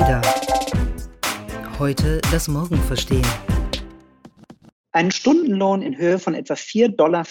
Ada. 0.00 0.22
Heute 1.78 2.20
das 2.32 2.48
Morgen 2.48 2.78
verstehen. 2.78 3.26
Einen 4.90 5.12
Stundenlohn 5.12 5.82
in 5.82 5.96
Höhe 5.96 6.18
von 6.18 6.34
etwa 6.34 6.54
4,40 6.54 6.96
Dollar 6.96 7.24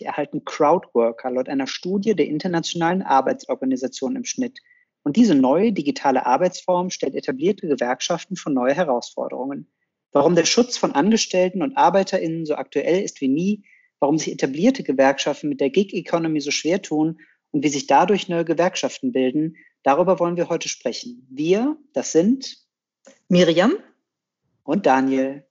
erhalten 0.00 0.44
Crowdworker 0.44 1.32
laut 1.32 1.48
einer 1.48 1.66
Studie 1.66 2.14
der 2.14 2.26
Internationalen 2.26 3.02
Arbeitsorganisation 3.02 4.14
im 4.14 4.24
Schnitt. 4.24 4.60
Und 5.02 5.16
diese 5.16 5.34
neue 5.34 5.72
digitale 5.72 6.24
Arbeitsform 6.24 6.90
stellt 6.90 7.16
etablierte 7.16 7.66
Gewerkschaften 7.66 8.36
vor 8.36 8.52
neue 8.52 8.74
Herausforderungen. 8.74 9.68
Warum 10.12 10.36
der 10.36 10.44
Schutz 10.44 10.76
von 10.76 10.92
Angestellten 10.92 11.62
und 11.62 11.76
ArbeiterInnen 11.76 12.46
so 12.46 12.54
aktuell 12.54 13.02
ist 13.02 13.20
wie 13.22 13.28
nie, 13.28 13.64
warum 13.98 14.18
sich 14.18 14.32
etablierte 14.32 14.84
Gewerkschaften 14.84 15.48
mit 15.48 15.60
der 15.60 15.70
Gig-Economy 15.70 16.40
so 16.40 16.52
schwer 16.52 16.80
tun 16.80 17.18
und 17.50 17.64
wie 17.64 17.70
sich 17.70 17.88
dadurch 17.88 18.28
neue 18.28 18.44
Gewerkschaften 18.44 19.10
bilden, 19.10 19.56
darüber 19.84 20.18
wollen 20.18 20.36
wir 20.36 20.48
heute 20.48 20.68
sprechen. 20.68 21.24
Wir, 21.30 21.76
das 21.92 22.10
sind 22.10 22.56
Miriam 23.28 23.74
und 24.64 24.86
Daniel. 24.86 25.46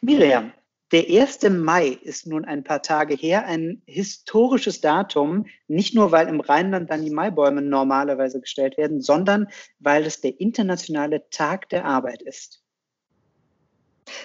Miriam, 0.00 0.52
der 0.90 1.04
1. 1.08 1.42
Mai 1.50 1.88
ist 1.88 2.26
nun 2.26 2.44
ein 2.44 2.64
paar 2.64 2.82
Tage 2.82 3.14
her, 3.14 3.46
ein 3.46 3.82
historisches 3.86 4.80
Datum, 4.80 5.46
nicht 5.68 5.94
nur 5.94 6.10
weil 6.10 6.26
im 6.26 6.40
Rheinland 6.40 6.90
dann 6.90 7.04
die 7.04 7.10
Maibäume 7.10 7.62
normalerweise 7.62 8.40
gestellt 8.40 8.76
werden, 8.76 9.00
sondern 9.00 9.48
weil 9.78 10.04
es 10.04 10.20
der 10.20 10.40
internationale 10.40 11.28
Tag 11.30 11.68
der 11.68 11.84
Arbeit 11.84 12.22
ist. 12.22 12.61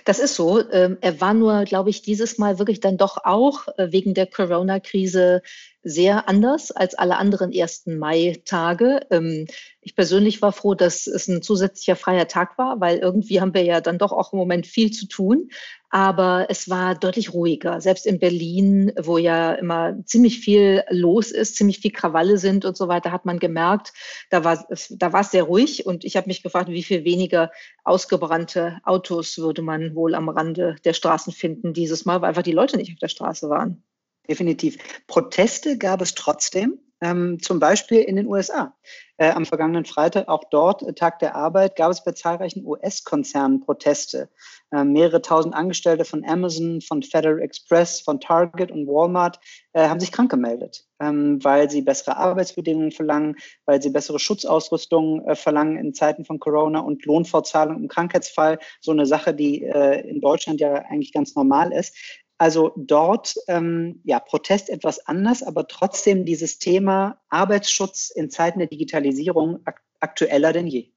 Das 0.05 0.19
ist 0.19 0.35
so. 0.35 0.59
Ähm, 0.71 0.97
er 1.01 1.21
war 1.21 1.33
nur, 1.33 1.63
glaube 1.63 1.89
ich, 1.89 2.01
dieses 2.01 2.37
Mal 2.37 2.59
wirklich 2.59 2.79
dann 2.79 2.97
doch 2.97 3.17
auch 3.23 3.67
äh, 3.77 3.91
wegen 3.91 4.13
der 4.13 4.25
Corona-Krise 4.25 5.41
sehr 5.83 6.27
anders 6.27 6.71
als 6.71 6.95
alle 6.95 7.17
anderen 7.17 7.51
1. 7.53 7.85
Mai-Tage. 7.87 9.01
Ähm, 9.09 9.47
ich 9.81 9.95
persönlich 9.95 10.41
war 10.41 10.51
froh, 10.51 10.73
dass 10.73 11.07
es 11.07 11.27
ein 11.27 11.41
zusätzlicher 11.41 11.95
freier 11.95 12.27
Tag 12.27 12.57
war, 12.57 12.79
weil 12.81 12.97
irgendwie 12.97 13.39
haben 13.39 13.53
wir 13.53 13.63
ja 13.63 13.79
dann 13.79 13.97
doch 13.97 14.11
auch 14.11 14.33
im 14.33 14.39
Moment 14.39 14.67
viel 14.67 14.91
zu 14.91 15.07
tun. 15.07 15.49
Aber 15.89 16.47
es 16.49 16.69
war 16.69 16.95
deutlich 16.95 17.33
ruhiger. 17.33 17.79
Selbst 17.79 18.05
in 18.05 18.19
Berlin, 18.19 18.91
wo 19.01 19.17
ja 19.17 19.53
immer 19.53 19.95
ziemlich 20.05 20.39
viel 20.39 20.83
los 20.89 21.31
ist, 21.31 21.55
ziemlich 21.55 21.79
viel 21.79 21.91
Krawalle 21.91 22.37
sind 22.37 22.65
und 22.65 22.75
so 22.75 22.89
weiter, 22.89 23.11
hat 23.11 23.25
man 23.25 23.39
gemerkt, 23.39 23.93
da 24.29 24.43
war 24.43 24.65
es, 24.69 24.93
da 24.97 25.13
war 25.13 25.21
es 25.21 25.31
sehr 25.31 25.43
ruhig. 25.43 25.85
Und 25.85 26.03
ich 26.03 26.17
habe 26.17 26.27
mich 26.27 26.43
gefragt, 26.43 26.69
wie 26.69 26.83
viel 26.83 27.05
weniger 27.05 27.51
ausgebrannte 27.85 28.79
Autos 28.83 29.37
würde 29.37 29.61
man 29.61 29.95
wohl 29.95 30.13
am 30.13 30.27
Rande 30.27 30.75
der 30.83 30.93
Straßen 30.93 31.31
finden 31.31 31.73
dieses 31.73 32.05
Mal, 32.05 32.21
weil 32.21 32.29
einfach 32.29 32.43
die 32.43 32.51
Leute 32.51 32.75
nicht 32.75 32.91
auf 32.91 32.99
der 32.99 33.07
Straße 33.07 33.49
waren. 33.49 33.83
Definitiv. 34.27 34.77
Proteste 35.07 35.77
gab 35.77 36.01
es 36.01 36.13
trotzdem, 36.13 36.79
ähm, 37.01 37.39
zum 37.41 37.59
Beispiel 37.59 37.99
in 37.99 38.15
den 38.15 38.27
USA. 38.27 38.73
Äh, 39.19 39.31
am 39.31 39.45
vergangenen 39.45 39.85
Freitag, 39.85 40.27
auch 40.27 40.43
dort, 40.51 40.83
äh, 40.83 40.93
Tag 40.93 41.19
der 41.19 41.35
Arbeit, 41.35 41.75
gab 41.75 41.91
es 41.91 42.03
bei 42.03 42.11
zahlreichen 42.11 42.63
US-Konzernen 42.65 43.61
Proteste. 43.61 44.29
Äh, 44.71 44.83
mehrere 44.83 45.21
tausend 45.21 45.55
Angestellte 45.55 46.05
von 46.05 46.23
Amazon, 46.23 46.81
von 46.81 47.01
Federal 47.01 47.41
Express, 47.41 48.01
von 48.01 48.19
Target 48.19 48.69
und 48.69 48.85
Walmart 48.85 49.39
äh, 49.73 49.87
haben 49.87 49.99
sich 49.99 50.11
krank 50.11 50.29
gemeldet, 50.29 50.85
ähm, 50.99 51.43
weil 51.43 51.69
sie 51.69 51.81
bessere 51.81 52.17
Arbeitsbedingungen 52.17 52.91
verlangen, 52.91 53.37
weil 53.65 53.81
sie 53.81 53.89
bessere 53.89 54.19
Schutzausrüstung 54.19 55.25
äh, 55.25 55.35
verlangen 55.35 55.77
in 55.77 55.93
Zeiten 55.93 56.25
von 56.25 56.39
Corona 56.39 56.81
und 56.81 57.05
Lohnfortzahlung 57.05 57.77
im 57.77 57.87
Krankheitsfall. 57.87 58.59
So 58.81 58.91
eine 58.91 59.05
Sache, 59.05 59.33
die 59.33 59.63
äh, 59.63 60.07
in 60.07 60.21
Deutschland 60.21 60.59
ja 60.59 60.73
eigentlich 60.73 61.13
ganz 61.13 61.35
normal 61.35 61.71
ist. 61.71 61.95
Also 62.37 62.71
dort, 62.75 63.35
ähm, 63.47 64.01
ja, 64.03 64.19
Protest 64.19 64.69
etwas 64.69 65.05
anders, 65.07 65.41
aber 65.41 65.67
trotzdem 65.67 66.25
dieses 66.25 66.59
Thema 66.59 67.19
Arbeitsschutz 67.29 68.11
in 68.11 68.29
Zeiten 68.29 68.59
der 68.59 68.67
Digitalisierung 68.67 69.59
ak 69.65 69.81
aktueller 69.99 70.53
denn 70.53 70.67
je. 70.67 70.91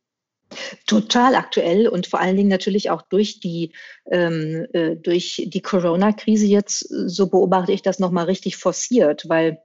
Total 0.86 1.36
aktuell 1.36 1.88
und 1.88 2.06
vor 2.06 2.20
allen 2.20 2.36
Dingen 2.36 2.50
natürlich 2.50 2.90
auch 2.90 3.00
durch 3.02 3.40
die, 3.40 3.72
ähm, 4.10 4.66
äh, 4.74 4.96
durch 4.96 5.42
die 5.46 5.62
Corona-Krise 5.62 6.44
jetzt, 6.44 6.80
so 6.80 7.28
beobachte 7.28 7.72
ich 7.72 7.80
das 7.80 7.98
nochmal 7.98 8.26
richtig 8.26 8.58
forciert, 8.58 9.26
weil 9.28 9.62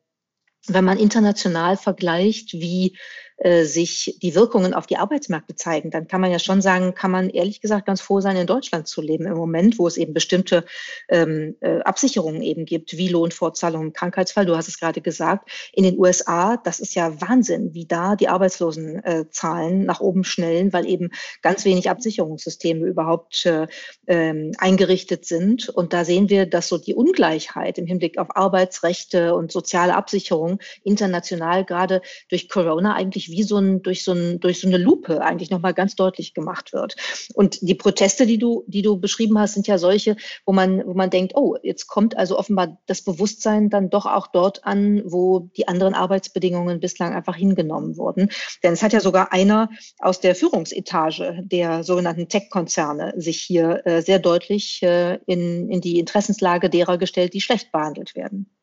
wenn 0.67 0.85
man 0.85 0.97
international 0.97 1.75
vergleicht, 1.75 2.53
wie 2.53 2.97
sich 3.38 4.18
die 4.22 4.34
Wirkungen 4.34 4.73
auf 4.73 4.88
die 4.88 4.96
Arbeitsmärkte 4.96 5.56
zeigen, 5.56 5.91
dann 5.91 6.07
kann 6.07 6.22
man 6.22 6.31
ja 6.31 6.40
schon 6.40 6.62
sagen, 6.62 6.96
kann 6.96 7.12
man 7.12 7.29
ehrlich 7.29 7.59
gesagt 7.59 7.85
ganz 7.85 8.00
froh 8.00 8.22
sein, 8.22 8.38
in 8.38 8.47
Deutschland 8.47 8.88
zu 8.88 9.01
leben 9.01 9.25
im 9.25 9.35
Moment, 9.35 9.78
wo 9.78 9.88
es 9.88 9.97
eben 9.97 10.13
bestimmte 10.13 10.63
ähm, 11.09 11.56
äh, 11.59 11.81
Absicherungen 11.81 12.41
eben 12.41 12.66
gibt, 12.66 12.97
wie 12.97 13.09
Lohnfortzahlung 13.09 13.81
im 13.84 13.94
Krankheitsfall. 13.94 14.45
Du 14.45 14.56
hast 14.56 14.69
es 14.69 14.79
gerade 14.79 15.01
gesagt. 15.01 15.50
In 15.74 15.84
den 15.84 16.00
USA, 16.00 16.56
das 16.56 16.79
ist 16.79 16.95
ja 16.95 17.19
Wahnsinn, 17.22 17.74
wie 17.74 17.85
da 17.85 18.16
die 18.16 18.29
Arbeitslosenzahlen 18.29 19.84
nach 19.84 20.00
oben 20.00 20.24
schnellen, 20.24 20.72
weil 20.72 20.88
eben 20.88 21.12
ganz 21.41 21.66
wenig 21.66 21.90
Absicherungssysteme 21.90 22.85
überhaupt 22.85 23.45
äh, 23.45 23.68
ähm, 24.07 24.51
eingerichtet 24.57 25.25
sind. 25.25 25.68
Und 25.68 25.91
da 25.91 26.06
sehen 26.06 26.29
wir, 26.29 26.45
dass 26.45 26.69
so 26.69 26.78
die 26.78 26.95
Ungleichheit 26.95 27.78
im 27.78 27.85
Hinblick 27.85 28.18
auf 28.18 28.35
Arbeitsrechte 28.35 29.35
und 29.35 29.51
soziale 29.51 29.95
Absicherung 29.95 30.59
international 30.84 31.66
gerade 31.66 32.01
durch 32.29 32.47
Corona 32.47 32.95
eigentlich 32.95 33.25
wirklich 33.25 33.38
wie 33.38 33.44
so 33.44 33.58
ein, 33.58 33.81
durch 33.81 34.03
so, 34.03 34.13
ein, 34.13 34.40
durch 34.40 34.59
so 34.59 34.68
eine 34.68 34.78
Lupe 34.78 35.22
eigentlich 35.22 35.50
nochmal 35.50 35.74
ganz 35.74 35.96
deutlich 35.96 36.34
gemacht 36.34 36.74
wird. 36.74 36.96
Und 37.34 37.59
die 37.62 37.75
Proteste, 37.75 38.25
die 38.25 38.38
du, 38.38 38.63
die 38.68 38.81
du 38.81 38.97
beschrieben 38.97 39.38
hast, 39.40 39.53
sind 39.53 39.68
ja 39.68 39.78
solche, 39.78 40.16
wo 40.46 40.53
man, 40.53 40.86
wo 40.86 40.94
man 40.94 41.09
denkt, 41.09 41.34
oh, 41.36 41.56
jetzt 41.63 41.88
kommt 41.88 42.18
also 42.18 42.38
offenbar 42.38 42.78
das 42.86 43.02
Bewusstsein 43.02 43.69
dann 43.69 43.90
doch 43.90 44.06
auch 44.06 44.28
dort 44.28 44.66
an, 44.66 45.02
wo 45.06 45.52
die 45.58 45.68
anderen 45.68 45.94
Arbeitsbedingungen 45.94 46.80
bislang 46.80 47.13
einfach 47.13 47.36
hingenommen 47.36 47.97
wurden. 47.97 48.30
Denn 48.63 48.74
es 48.74 48.84
hat 48.84 48.94
ja 48.94 49.00
sogar 49.00 49.31
einer 49.31 49.69
aus 50.00 50.19
der 50.19 50.36
Führungsetage 50.36 51.42
der 51.44 51.84
sogenannten 51.84 52.28
Tech-Konzerne 52.30 53.13
sich 53.18 53.42
hier 53.42 53.86
äh, 53.86 54.02
sehr 54.02 54.19
deutlich 54.19 54.81
äh, 54.84 55.19
in, 55.25 55.69
in 55.69 55.81
die 55.81 56.00
Interessenslage 56.00 56.69
derer 56.69 56.97
gestellt, 56.97 57.34
die 57.34 57.42
schlecht 57.42 57.72
behandelt 57.72 58.16
werden. 58.16 58.54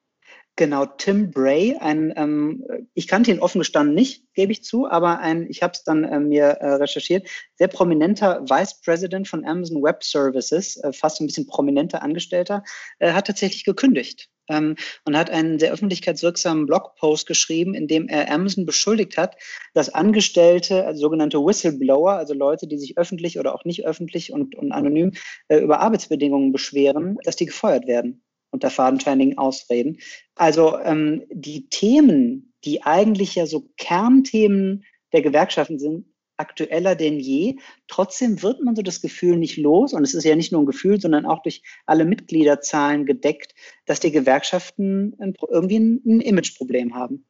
Genau, 0.57 0.85
Tim 0.85 1.31
Bray, 1.31 1.77
ein, 1.81 2.13
ähm, 2.15 2.63
ich 2.93 3.09
kannte 3.09 3.31
ihn 3.31 3.41
offen 3.41 3.61
gestanden 3.61 3.95
nicht, 3.95 4.27
gebe 4.35 4.53
ich 4.53 4.63
zu, 4.63 4.87
aber 4.87 5.19
ein, 5.19 5.47
ich 5.49 5.63
habe 5.63 5.73
es 5.73 5.83
dann 5.83 6.05
äh, 6.05 6.21
mir 6.21 6.45
äh, 6.45 6.75
recherchiert, 6.75 7.27
sehr 7.55 7.69
prominenter 7.69 8.43
Vice 8.43 8.79
President 8.83 9.27
von 9.27 9.47
Amazon 9.47 9.83
Web 9.83 10.05
Services, 10.05 10.77
äh, 10.77 10.93
fast 10.93 11.21
ein 11.21 11.27
bisschen 11.27 11.47
prominenter 11.47 12.03
Angestellter, 12.03 12.65
äh, 12.99 13.13
hat 13.13 13.29
tatsächlich 13.29 13.65
gekündigt 13.65 14.29
ähm, 14.51 14.77
und 15.07 15.17
hat 15.17 15.31
einen 15.31 15.59
sehr 15.59 15.73
öffentlichkeitswirksamen 15.73 16.67
Blogpost 16.67 17.27
geschrieben, 17.27 17.73
in 17.73 17.89
dem 17.89 18.07
er 18.09 18.31
Amazon 18.31 18.67
beschuldigt 18.67 19.17
hat, 19.17 19.37
dass 19.73 19.89
Angestellte, 19.89 20.85
also 20.85 21.01
sogenannte 21.01 21.39
Whistleblower, 21.39 22.13
also 22.13 22.35
Leute, 22.35 22.67
die 22.67 22.77
sich 22.77 22.99
öffentlich 22.99 23.39
oder 23.39 23.55
auch 23.55 23.65
nicht 23.65 23.87
öffentlich 23.87 24.35
und, 24.35 24.55
und 24.55 24.71
anonym 24.73 25.13
äh, 25.49 25.61
über 25.61 25.81
Arbeitsbedingungen 25.81 26.53
beschweren, 26.53 27.17
dass 27.25 27.37
die 27.37 27.47
gefeuert 27.47 27.87
werden 27.87 28.23
unter 28.53 28.71
fadenscheinigen 28.71 29.39
Ausreden. 29.39 29.99
Also 30.37 30.79
ähm, 30.79 31.25
die 31.31 31.69
Themen, 31.69 32.55
die 32.65 32.85
eigentlich 32.85 33.35
ja 33.35 33.47
so 33.47 33.69
Kernthemen 33.77 34.85
der 35.13 35.23
Gewerkschaften 35.23 35.79
sind, 35.79 36.07
aktueller 36.37 36.95
denn 36.95 37.21
je. 37.21 37.57
Trotzdem 37.89 38.43
wird 38.43 38.63
man 38.63 38.75
so 38.75 38.83
das 38.83 39.01
Gefühl 39.01 39.37
nicht 39.37 39.57
los, 39.57 39.93
und 39.93 40.03
es 40.03 40.15
ist 40.15 40.25
ja 40.25 40.37
nicht 40.37 40.53
nur 40.53 40.63
ein 40.63 40.67
Gefühl, 40.67 41.01
sondern 41.01 41.27
auch 41.27 41.43
durch 41.43 41.63
alle 41.87 42.05
Mitgliederzahlen 42.05 43.07
gedeckt, 43.07 43.55
dass 43.87 44.01
die 44.01 44.13
Gewerkschaften 44.13 45.17
irgendwie 45.49 45.79
ein 45.79 46.21
Imageproblem 46.21 46.95
haben. 46.95 47.27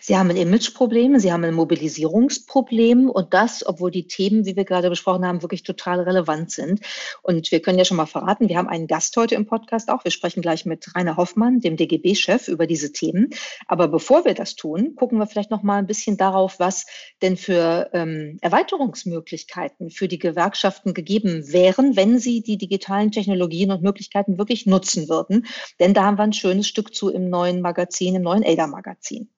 Sie 0.00 0.16
haben 0.16 0.30
ein 0.30 0.36
Imageproblem, 0.36 1.18
Sie 1.18 1.32
haben 1.32 1.44
ein 1.44 1.54
Mobilisierungsproblem 1.54 3.08
und 3.08 3.34
das, 3.34 3.66
obwohl 3.66 3.90
die 3.90 4.06
Themen, 4.06 4.46
wie 4.46 4.56
wir 4.56 4.64
gerade 4.64 4.90
besprochen 4.90 5.26
haben, 5.26 5.42
wirklich 5.42 5.62
total 5.62 6.00
relevant 6.00 6.50
sind. 6.50 6.80
Und 7.22 7.50
wir 7.52 7.60
können 7.60 7.78
ja 7.78 7.84
schon 7.84 7.96
mal 7.96 8.06
verraten, 8.06 8.48
wir 8.48 8.56
haben 8.56 8.68
einen 8.68 8.86
Gast 8.86 9.16
heute 9.16 9.34
im 9.34 9.46
Podcast 9.46 9.90
auch. 9.90 10.04
Wir 10.04 10.10
sprechen 10.10 10.42
gleich 10.42 10.66
mit 10.66 10.94
Rainer 10.94 11.16
Hoffmann, 11.16 11.60
dem 11.60 11.76
DGB-Chef, 11.76 12.48
über 12.48 12.66
diese 12.66 12.92
Themen. 12.92 13.30
Aber 13.66 13.88
bevor 13.88 14.24
wir 14.24 14.34
das 14.34 14.56
tun, 14.56 14.94
gucken 14.96 15.18
wir 15.18 15.26
vielleicht 15.26 15.50
noch 15.50 15.62
mal 15.62 15.78
ein 15.78 15.86
bisschen 15.86 16.16
darauf, 16.16 16.58
was 16.58 16.86
denn 17.22 17.36
für 17.36 17.90
ähm, 17.92 18.38
Erweiterungsmöglichkeiten 18.40 19.90
für 19.90 20.08
die 20.08 20.18
Gewerkschaften 20.18 20.94
gegeben 20.94 21.52
wären, 21.52 21.96
wenn 21.96 22.18
sie 22.18 22.42
die 22.42 22.58
digitalen 22.58 23.10
Technologien 23.10 23.70
und 23.70 23.82
Möglichkeiten 23.82 24.38
wirklich 24.38 24.66
nutzen 24.66 25.08
würden. 25.08 25.46
Denn 25.80 25.94
da 25.94 26.04
haben 26.04 26.18
wir 26.18 26.24
ein 26.24 26.32
schönes 26.32 26.66
Stück 26.66 26.94
zu 26.94 27.10
im 27.10 27.30
neuen 27.30 27.60
Magazin, 27.60 28.14
im 28.14 28.22
neuen 28.22 28.44
ADA-Magazin. 28.44 29.30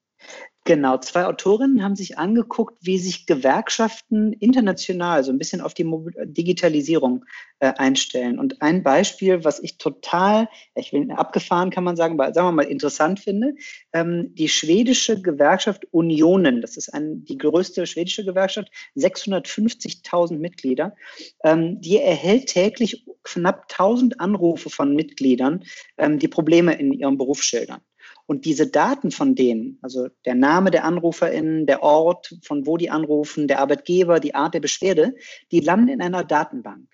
Genau, 0.66 0.96
zwei 0.96 1.26
Autorinnen 1.26 1.82
haben 1.84 1.94
sich 1.94 2.16
angeguckt, 2.16 2.78
wie 2.80 2.96
sich 2.96 3.26
Gewerkschaften 3.26 4.32
international 4.32 5.22
so 5.22 5.30
ein 5.30 5.36
bisschen 5.36 5.60
auf 5.60 5.74
die 5.74 5.86
Digitalisierung 6.24 7.26
äh, 7.58 7.74
einstellen. 7.76 8.38
Und 8.38 8.62
ein 8.62 8.82
Beispiel, 8.82 9.44
was 9.44 9.62
ich 9.62 9.76
total, 9.76 10.48
ich 10.74 10.90
will 10.94 11.10
abgefahren 11.10 11.68
kann 11.68 11.84
man 11.84 11.96
sagen, 11.96 12.18
aber 12.18 12.32
sagen 12.32 12.48
wir 12.48 12.52
mal 12.52 12.62
interessant 12.62 13.20
finde, 13.20 13.56
ähm, 13.92 14.34
die 14.34 14.48
schwedische 14.48 15.20
Gewerkschaft 15.20 15.86
Unionen, 15.90 16.62
das 16.62 16.78
ist 16.78 16.88
ein, 16.94 17.26
die 17.26 17.36
größte 17.36 17.86
schwedische 17.86 18.24
Gewerkschaft, 18.24 18.70
650.000 18.96 20.38
Mitglieder, 20.38 20.96
ähm, 21.44 21.78
die 21.82 21.98
erhält 21.98 22.46
täglich 22.46 23.04
knapp 23.22 23.68
1000 23.68 24.18
Anrufe 24.18 24.70
von 24.70 24.96
Mitgliedern, 24.96 25.64
ähm, 25.98 26.18
die 26.18 26.28
Probleme 26.28 26.72
in 26.78 26.94
ihrem 26.94 27.18
Beruf 27.18 27.42
schildern. 27.42 27.82
Und 28.26 28.46
diese 28.46 28.66
Daten 28.66 29.10
von 29.10 29.34
denen, 29.34 29.78
also 29.82 30.08
der 30.24 30.34
Name 30.34 30.70
der 30.70 30.84
AnruferInnen, 30.84 31.66
der 31.66 31.82
Ort, 31.82 32.34
von 32.42 32.66
wo 32.66 32.76
die 32.76 32.90
anrufen, 32.90 33.48
der 33.48 33.60
Arbeitgeber, 33.60 34.18
die 34.18 34.34
Art 34.34 34.54
der 34.54 34.60
Beschwerde, 34.60 35.14
die 35.50 35.60
landen 35.60 35.88
in 35.88 36.00
einer 36.00 36.24
Datenbank. 36.24 36.88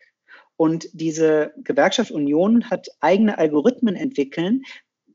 Und 0.57 0.89
diese 0.93 1.55
Gewerkschaft 1.59 2.11
Union 2.11 2.69
hat 2.69 2.89
eigene 3.01 3.39
Algorithmen 3.39 3.95
entwickeln, 3.95 4.63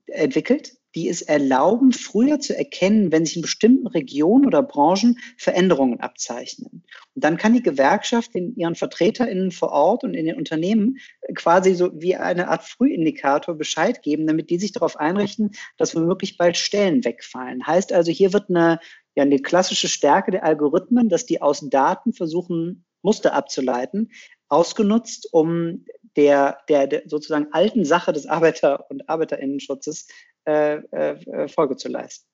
entwickelt, 0.07 0.77
die 0.95 1.09
es 1.09 1.21
erlauben, 1.21 1.91
früher 1.91 2.39
zu 2.39 2.57
erkennen, 2.57 3.11
wenn 3.11 3.25
sich 3.25 3.35
in 3.35 3.41
bestimmten 3.41 3.87
Regionen 3.87 4.45
oder 4.45 4.63
Branchen 4.63 5.19
Veränderungen 5.37 5.99
abzeichnen. 5.99 6.83
Und 7.13 7.23
dann 7.23 7.37
kann 7.37 7.53
die 7.53 7.61
Gewerkschaft 7.61 8.33
in 8.33 8.55
ihren 8.55 8.75
VertreterInnen 8.75 9.51
vor 9.51 9.71
Ort 9.71 10.03
und 10.05 10.13
in 10.13 10.25
den 10.25 10.37
Unternehmen 10.37 10.97
quasi 11.35 11.75
so 11.75 11.91
wie 11.93 12.15
eine 12.15 12.47
Art 12.47 12.63
Frühindikator 12.63 13.55
Bescheid 13.55 14.01
geben, 14.01 14.25
damit 14.25 14.49
die 14.49 14.57
sich 14.57 14.71
darauf 14.71 14.97
einrichten, 14.97 15.51
dass 15.77 15.95
womöglich 15.95 16.37
bald 16.37 16.55
Stellen 16.55 17.03
wegfallen. 17.03 17.67
Heißt 17.67 17.91
also, 17.91 18.11
hier 18.11 18.31
wird 18.31 18.49
eine, 18.49 18.79
ja, 19.15 19.23
eine 19.23 19.39
klassische 19.39 19.89
Stärke 19.89 20.31
der 20.31 20.45
Algorithmen, 20.45 21.09
dass 21.09 21.25
die 21.25 21.41
aus 21.41 21.67
Daten 21.69 22.13
versuchen, 22.13 22.85
Muster 23.01 23.33
abzuleiten, 23.33 24.11
ausgenutzt, 24.47 25.29
um 25.31 25.85
der, 26.15 26.59
der, 26.69 26.87
der 26.87 27.03
sozusagen 27.05 27.47
alten 27.51 27.85
Sache 27.85 28.13
des 28.13 28.25
Arbeiter- 28.25 28.89
und 28.89 29.09
Arbeiterinnenschutzes 29.09 30.07
Folge 30.45 31.75
zu 31.77 31.89
leisten. 31.89 32.27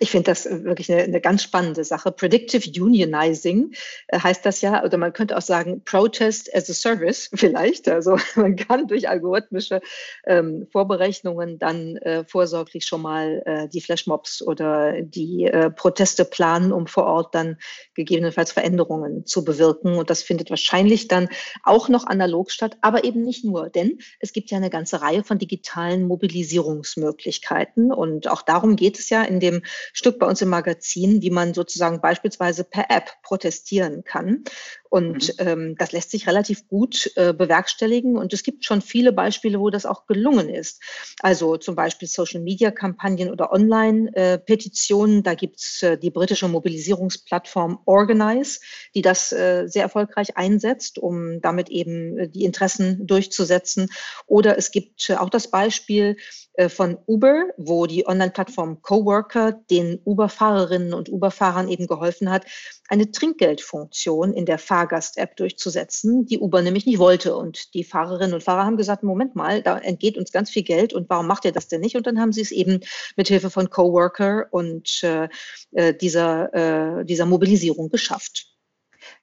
Ich 0.00 0.10
finde 0.10 0.30
das 0.30 0.44
wirklich 0.44 0.90
eine, 0.92 1.02
eine, 1.02 1.20
ganz 1.20 1.42
spannende 1.42 1.84
Sache. 1.84 2.12
Predictive 2.12 2.68
Unionizing 2.82 3.72
äh, 4.08 4.18
heißt 4.20 4.44
das 4.44 4.60
ja, 4.60 4.84
oder 4.84 4.98
man 4.98 5.12
könnte 5.12 5.36
auch 5.36 5.42
sagen 5.42 5.82
Protest 5.84 6.54
as 6.54 6.68
a 6.70 6.74
Service 6.74 7.30
vielleicht. 7.34 7.88
Also 7.88 8.18
man 8.36 8.56
kann 8.56 8.86
durch 8.86 9.08
algorithmische 9.08 9.80
ähm, 10.26 10.66
Vorberechnungen 10.70 11.58
dann 11.58 11.96
äh, 11.96 12.24
vorsorglich 12.24 12.86
schon 12.86 13.02
mal 13.02 13.42
äh, 13.46 13.68
die 13.68 13.80
Flashmobs 13.80 14.42
oder 14.42 15.00
die 15.02 15.44
äh, 15.44 15.70
Proteste 15.70 16.24
planen, 16.24 16.72
um 16.72 16.86
vor 16.86 17.04
Ort 17.04 17.34
dann 17.34 17.56
gegebenenfalls 17.94 18.52
Veränderungen 18.52 19.26
zu 19.26 19.44
bewirken. 19.44 19.96
Und 19.96 20.10
das 20.10 20.22
findet 20.22 20.50
wahrscheinlich 20.50 21.08
dann 21.08 21.28
auch 21.62 21.88
noch 21.88 22.06
analog 22.06 22.50
statt, 22.50 22.76
aber 22.80 23.04
eben 23.04 23.22
nicht 23.22 23.44
nur, 23.44 23.70
denn 23.70 23.98
es 24.20 24.32
gibt 24.32 24.50
ja 24.50 24.56
eine 24.56 24.70
ganze 24.70 25.00
Reihe 25.00 25.24
von 25.24 25.38
digitalen 25.38 26.06
Mobilisierungsmöglichkeiten. 26.06 27.92
Und 27.92 28.28
auch 28.28 28.42
darum 28.42 28.76
geht 28.76 28.98
es 28.98 29.10
ja 29.10 29.22
in 29.22 29.40
dem 29.40 29.62
Stück 29.92 30.18
bei 30.18 30.26
uns 30.26 30.42
im 30.42 30.48
Magazin, 30.48 31.22
wie 31.22 31.30
man 31.30 31.54
sozusagen 31.54 32.00
beispielsweise 32.00 32.64
per 32.64 32.86
App 32.90 33.10
protestieren 33.22 34.04
kann. 34.04 34.44
Und 34.90 35.38
mhm. 35.38 35.46
ähm, 35.46 35.74
das 35.78 35.92
lässt 35.92 36.10
sich 36.10 36.26
relativ 36.26 36.66
gut 36.66 37.10
äh, 37.16 37.32
bewerkstelligen. 37.32 38.16
Und 38.16 38.32
es 38.32 38.42
gibt 38.42 38.64
schon 38.64 38.80
viele 38.80 39.12
Beispiele, 39.12 39.60
wo 39.60 39.70
das 39.70 39.86
auch 39.86 40.06
gelungen 40.06 40.48
ist. 40.48 40.82
Also 41.20 41.56
zum 41.56 41.74
Beispiel 41.74 42.08
Social-Media-Kampagnen 42.08 43.30
oder 43.30 43.52
Online-Petitionen. 43.52 45.18
Äh, 45.18 45.22
da 45.22 45.34
gibt's 45.34 45.82
äh, 45.82 45.98
die 45.98 46.10
britische 46.10 46.48
Mobilisierungsplattform 46.48 47.80
Organize, 47.84 48.60
die 48.94 49.02
das 49.02 49.32
äh, 49.32 49.66
sehr 49.66 49.82
erfolgreich 49.82 50.36
einsetzt, 50.36 50.98
um 50.98 51.40
damit 51.40 51.68
eben 51.68 52.18
äh, 52.18 52.28
die 52.28 52.44
Interessen 52.44 53.06
durchzusetzen. 53.06 53.90
Oder 54.26 54.56
es 54.56 54.70
gibt 54.70 55.10
äh, 55.10 55.16
auch 55.16 55.30
das 55.30 55.50
Beispiel 55.50 56.16
äh, 56.54 56.68
von 56.68 56.98
Uber, 57.06 57.44
wo 57.56 57.86
die 57.86 58.06
Online-Plattform 58.06 58.82
Coworker 58.82 59.60
den 59.70 60.00
Uber-Fahrerinnen 60.04 60.94
und 60.94 61.08
Uber-Fahrern 61.08 61.68
eben 61.68 61.86
geholfen 61.86 62.30
hat, 62.30 62.44
eine 62.88 63.10
Trinkgeldfunktion 63.10 64.32
in 64.32 64.46
der 64.46 64.58
Fahrgast-App 64.58 65.36
durchzusetzen, 65.36 66.26
die 66.26 66.38
Uber 66.38 66.62
nämlich 66.62 66.86
nicht 66.86 66.98
wollte. 66.98 67.36
Und 67.36 67.74
die 67.74 67.84
Fahrerinnen 67.84 68.34
und 68.34 68.42
Fahrer 68.42 68.64
haben 68.64 68.76
gesagt, 68.76 69.02
Moment 69.02 69.36
mal, 69.36 69.62
da 69.62 69.78
entgeht 69.78 70.16
uns 70.16 70.32
ganz 70.32 70.50
viel 70.50 70.62
Geld 70.62 70.92
und 70.92 71.08
warum 71.10 71.26
macht 71.26 71.44
ihr 71.44 71.52
das 71.52 71.68
denn 71.68 71.80
nicht? 71.80 71.96
Und 71.96 72.06
dann 72.06 72.20
haben 72.20 72.32
sie 72.32 72.42
es 72.42 72.50
eben 72.50 72.80
mit 73.16 73.28
Hilfe 73.28 73.50
von 73.50 73.70
Coworker 73.70 74.46
und 74.50 75.02
äh, 75.02 75.28
äh 75.72 75.94
dieser, 75.94 77.00
äh, 77.00 77.04
dieser 77.04 77.26
Mobilisierung 77.26 77.90
geschafft. 77.90 78.57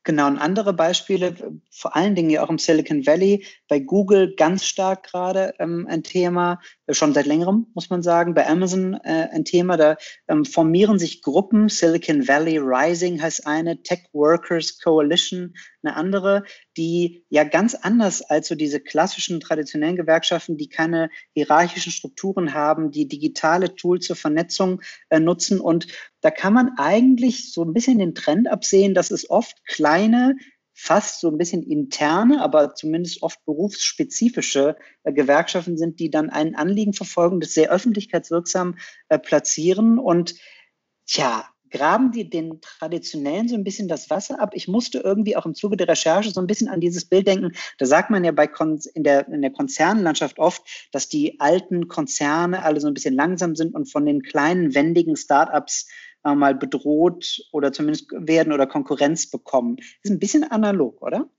Genau, 0.06 0.28
und 0.28 0.38
andere 0.38 0.72
Beispiele, 0.74 1.34
vor 1.72 1.96
allen 1.96 2.14
Dingen 2.14 2.30
ja 2.30 2.44
auch 2.44 2.52
im 2.52 2.60
Silicon 2.60 3.08
Valley, 3.08 3.44
bei 3.68 3.80
Google 3.80 4.36
ganz 4.36 4.64
stark 4.64 5.02
gerade 5.02 5.56
ähm, 5.58 5.88
ein 5.90 6.04
Thema, 6.04 6.62
äh, 6.86 6.94
schon 6.94 7.16
seit 7.16 7.26
längerem, 7.26 7.66
muss 7.74 7.90
man 7.90 8.04
sagen, 8.04 8.36
bei 8.36 8.48
Amazon 8.48 8.94
äh, 9.04 9.30
ein 9.32 9.46
Thema, 9.46 9.78
da 9.78 9.98
ähm, 10.28 10.46
formieren 10.46 11.00
sich 11.00 11.24
Gruppen, 11.24 11.70
Silicon 11.70 12.28
Valley 12.28 12.60
Rising 12.60 13.20
heißt 13.20 13.48
eine, 13.48 13.82
Tech 13.82 14.04
Workers 14.14 14.80
Coalition 14.80 15.56
eine 15.82 15.96
andere, 15.96 16.44
die 16.78 17.24
ja 17.30 17.44
ganz 17.44 17.76
anders 17.76 18.22
als 18.22 18.48
so 18.48 18.56
diese 18.56 18.80
klassischen 18.80 19.40
traditionellen 19.40 19.96
Gewerkschaften, 19.96 20.58
die 20.58 20.70
keine 20.70 21.10
hierarchischen 21.34 21.92
Strukturen 21.92 22.54
haben, 22.54 22.92
die 22.92 23.08
digitale 23.08 23.76
Tools 23.76 24.06
zur 24.06 24.16
Vernetzung 24.16 24.82
äh, 25.10 25.20
nutzen 25.20 25.60
und 25.60 25.88
da 26.22 26.32
kann 26.32 26.54
man 26.54 26.72
eigentlich 26.78 27.54
so 27.54 27.64
ein 27.64 27.74
bisschen 27.74 28.00
den 28.00 28.16
Trend 28.16 28.50
absehen, 28.50 28.96
dass 28.96 29.12
es 29.12 29.30
oft 29.30 29.64
kleine, 29.66 30.36
fast 30.74 31.22
so 31.22 31.30
ein 31.30 31.38
bisschen 31.38 31.64
interne, 31.64 32.42
aber 32.42 32.76
zumindest 32.76 33.24
oft 33.24 33.44
berufsspezifische 33.46 34.76
äh, 35.04 35.14
Gewerkschaften 35.14 35.78
sind, 35.78 36.00
die 36.00 36.10
dann 36.10 36.30
ein 36.30 36.56
Anliegen 36.56 36.94
verfolgen, 36.94 37.40
das 37.40 37.54
sehr 37.54 37.72
öffentlichkeitswirksam 37.72 38.78
äh, 39.08 39.18
platzieren. 39.18 39.98
Und 39.98 40.36
tja, 41.06 41.48
graben 41.76 42.12
die 42.12 42.30
den 42.30 42.62
traditionellen 42.62 43.50
so 43.50 43.56
ein 43.56 43.64
bisschen 43.64 43.88
das 43.88 44.10
Wasser 44.10 44.40
ab. 44.40 44.52
Ich 44.54 44.68
musste 44.68 45.00
irgendwie 45.00 45.36
auch 45.36 45.46
im 45.46 45.56
Zuge 45.56 45.76
der 45.76 45.90
Recherche 45.90 46.32
so 46.32 46.40
ein 46.40 46.48
bisschen 46.48 46.70
an 46.70 46.80
dieses 46.80 47.06
Bild 47.06 47.28
denken. 47.28 47.52
Da 47.78 47.86
sagt 47.86 48.10
man 48.10 48.24
ja 48.24 48.32
bei 48.32 48.48
Kon 48.48 48.80
in, 48.94 49.04
der, 49.04 49.28
in 49.28 49.42
der 49.42 49.52
Konzernlandschaft 49.52 50.40
oft, 50.40 50.64
dass 50.92 51.10
die 51.10 51.40
alten 51.40 51.88
Konzerne 51.88 52.64
alle 52.64 52.80
so 52.80 52.88
ein 52.88 52.94
bisschen 52.94 53.14
langsam 53.14 53.56
sind 53.56 53.76
und 53.76 53.92
von 53.92 54.06
den 54.06 54.22
kleinen, 54.22 54.74
wendigen 54.74 55.18
Startups 55.18 55.88
äh, 56.24 56.34
mal 56.34 56.56
bedroht 56.56 57.42
oder 57.52 57.74
zumindest 57.74 58.08
werden 58.12 58.54
oder 58.54 58.68
Konkurrenz 58.68 59.30
bekommen. 59.30 59.78
Ist 60.02 60.12
ein 60.12 60.20
bisschen 60.20 60.44
analog, 60.44 61.02
oder? 61.02 61.30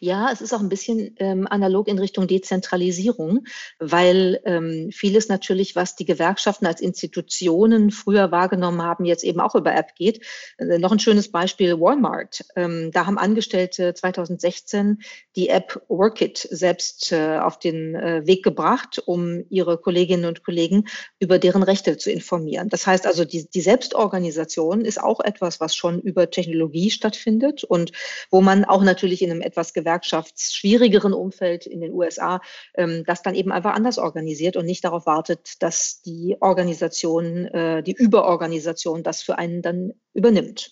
Ja, 0.00 0.30
es 0.32 0.40
ist 0.40 0.52
auch 0.52 0.60
ein 0.60 0.68
bisschen 0.68 1.14
ähm, 1.18 1.46
analog 1.48 1.88
in 1.88 1.98
Richtung 1.98 2.26
Dezentralisierung, 2.26 3.44
weil 3.78 4.40
ähm, 4.44 4.90
vieles 4.92 5.28
natürlich, 5.28 5.76
was 5.76 5.96
die 5.96 6.04
Gewerkschaften 6.04 6.66
als 6.66 6.80
Institutionen 6.80 7.90
früher 7.90 8.30
wahrgenommen 8.30 8.82
haben, 8.82 9.04
jetzt 9.04 9.24
eben 9.24 9.40
auch 9.40 9.54
über 9.54 9.74
App 9.74 9.94
geht. 9.94 10.24
Äh, 10.58 10.78
noch 10.78 10.92
ein 10.92 10.98
schönes 10.98 11.30
Beispiel 11.30 11.78
Walmart. 11.80 12.44
Ähm, 12.56 12.90
da 12.92 13.06
haben 13.06 13.18
Angestellte 13.18 13.94
2016 13.94 15.02
die 15.36 15.48
App 15.48 15.82
Workit 15.88 16.48
selbst 16.50 17.12
äh, 17.12 17.38
auf 17.38 17.58
den 17.58 17.94
äh, 17.94 18.26
Weg 18.26 18.42
gebracht, 18.42 19.02
um 19.04 19.44
ihre 19.50 19.78
Kolleginnen 19.78 20.24
und 20.24 20.44
Kollegen 20.44 20.86
über 21.18 21.38
deren 21.38 21.62
Rechte 21.62 21.96
zu 21.96 22.10
informieren. 22.10 22.68
Das 22.68 22.86
heißt 22.86 23.06
also, 23.06 23.24
die, 23.24 23.48
die 23.48 23.60
Selbstorganisation 23.60 24.84
ist 24.84 25.00
auch 25.00 25.20
etwas, 25.20 25.60
was 25.60 25.76
schon 25.76 26.00
über 26.00 26.30
Technologie 26.30 26.90
stattfindet 26.90 27.64
und 27.64 27.92
wo 28.30 28.40
man 28.40 28.64
auch 28.64 28.82
natürlich 28.82 29.22
in 29.22 29.30
einem 29.30 29.40
etwas 29.40 29.73
gewerkschaftsschwierigeren 29.74 31.12
Umfeld 31.12 31.66
in 31.66 31.80
den 31.80 31.92
USA 31.92 32.40
ähm, 32.74 33.04
das 33.06 33.22
dann 33.22 33.34
eben 33.34 33.52
einfach 33.52 33.74
anders 33.74 33.98
organisiert 33.98 34.56
und 34.56 34.66
nicht 34.66 34.84
darauf 34.84 35.06
wartet, 35.06 35.62
dass 35.62 36.00
die 36.02 36.36
Organisation, 36.40 37.46
äh, 37.46 37.82
die 37.82 37.94
Überorganisation 37.94 39.02
das 39.02 39.22
für 39.22 39.38
einen 39.38 39.62
dann 39.62 39.92
übernimmt. 40.14 40.70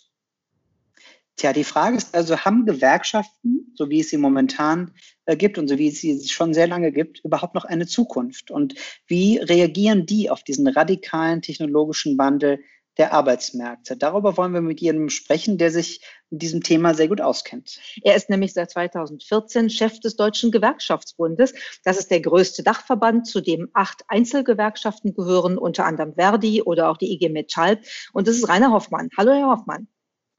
Tja, 1.37 1.52
die 1.52 1.64
Frage 1.64 1.97
ist 1.97 2.14
also, 2.14 2.38
haben 2.38 2.66
Gewerkschaften, 2.66 3.73
so 3.75 3.88
wie 3.88 4.00
es 4.00 4.11
sie 4.11 4.18
momentan 4.18 4.92
äh, 5.25 5.37
gibt 5.37 5.56
und 5.56 5.66
so 5.66 5.78
wie 5.78 5.88
es 5.88 6.00
sie 6.00 6.28
schon 6.28 6.52
sehr 6.52 6.66
lange 6.66 6.92
gibt, 6.92 7.25
überhaupt 7.25 7.54
noch 7.54 7.64
eine 7.64 7.87
Zukunft? 7.87 8.50
Und 8.50 8.75
wie 9.06 9.38
reagieren 9.38 10.04
die 10.04 10.30
auf 10.30 10.42
diesen 10.44 10.68
radikalen 10.68 11.40
technologischen 11.40 12.18
Wandel 12.18 12.61
der 12.99 13.12
Arbeitsmärkte. 13.12 13.96
Darüber 13.96 14.37
wollen 14.37 14.52
wir 14.52 14.61
mit 14.61 14.80
jemandem 14.80 15.08
sprechen, 15.08 15.58
der 15.58 15.70
sich 15.70 16.04
mit 16.30 16.42
diesem 16.42 16.62
Thema 16.62 16.94
sehr 16.94 17.08
gut 17.08 17.20
auskennt. 17.20 17.78
Er 18.02 18.16
ist 18.16 18.28
nämlich 18.28 18.52
seit 18.52 18.70
2014 18.70 19.70
Chef 19.70 20.00
des 20.00 20.16
Deutschen 20.16 20.50
Gewerkschaftsbundes. 20.50 21.54
Das 21.84 21.99
ist 21.99 22.11
der 22.11 22.20
größte 22.20 22.62
Dachverband, 22.62 23.26
zu 23.26 23.40
dem 23.40 23.70
acht 23.72 24.02
Einzelgewerkschaften 24.08 25.14
gehören, 25.14 25.56
unter 25.58 25.87
anderem 25.87 26.14
Verdi 26.14 26.62
oder 26.62 26.90
auch 26.90 26.96
die 26.96 27.12
IG 27.12 27.28
Metall. 27.30 27.80
Und 28.12 28.28
das 28.28 28.37
ist 28.37 28.49
Rainer 28.49 28.72
Hoffmann. 28.72 29.08
Hallo, 29.16 29.32
Herr 29.32 29.49
Hoffmann. 29.49 29.88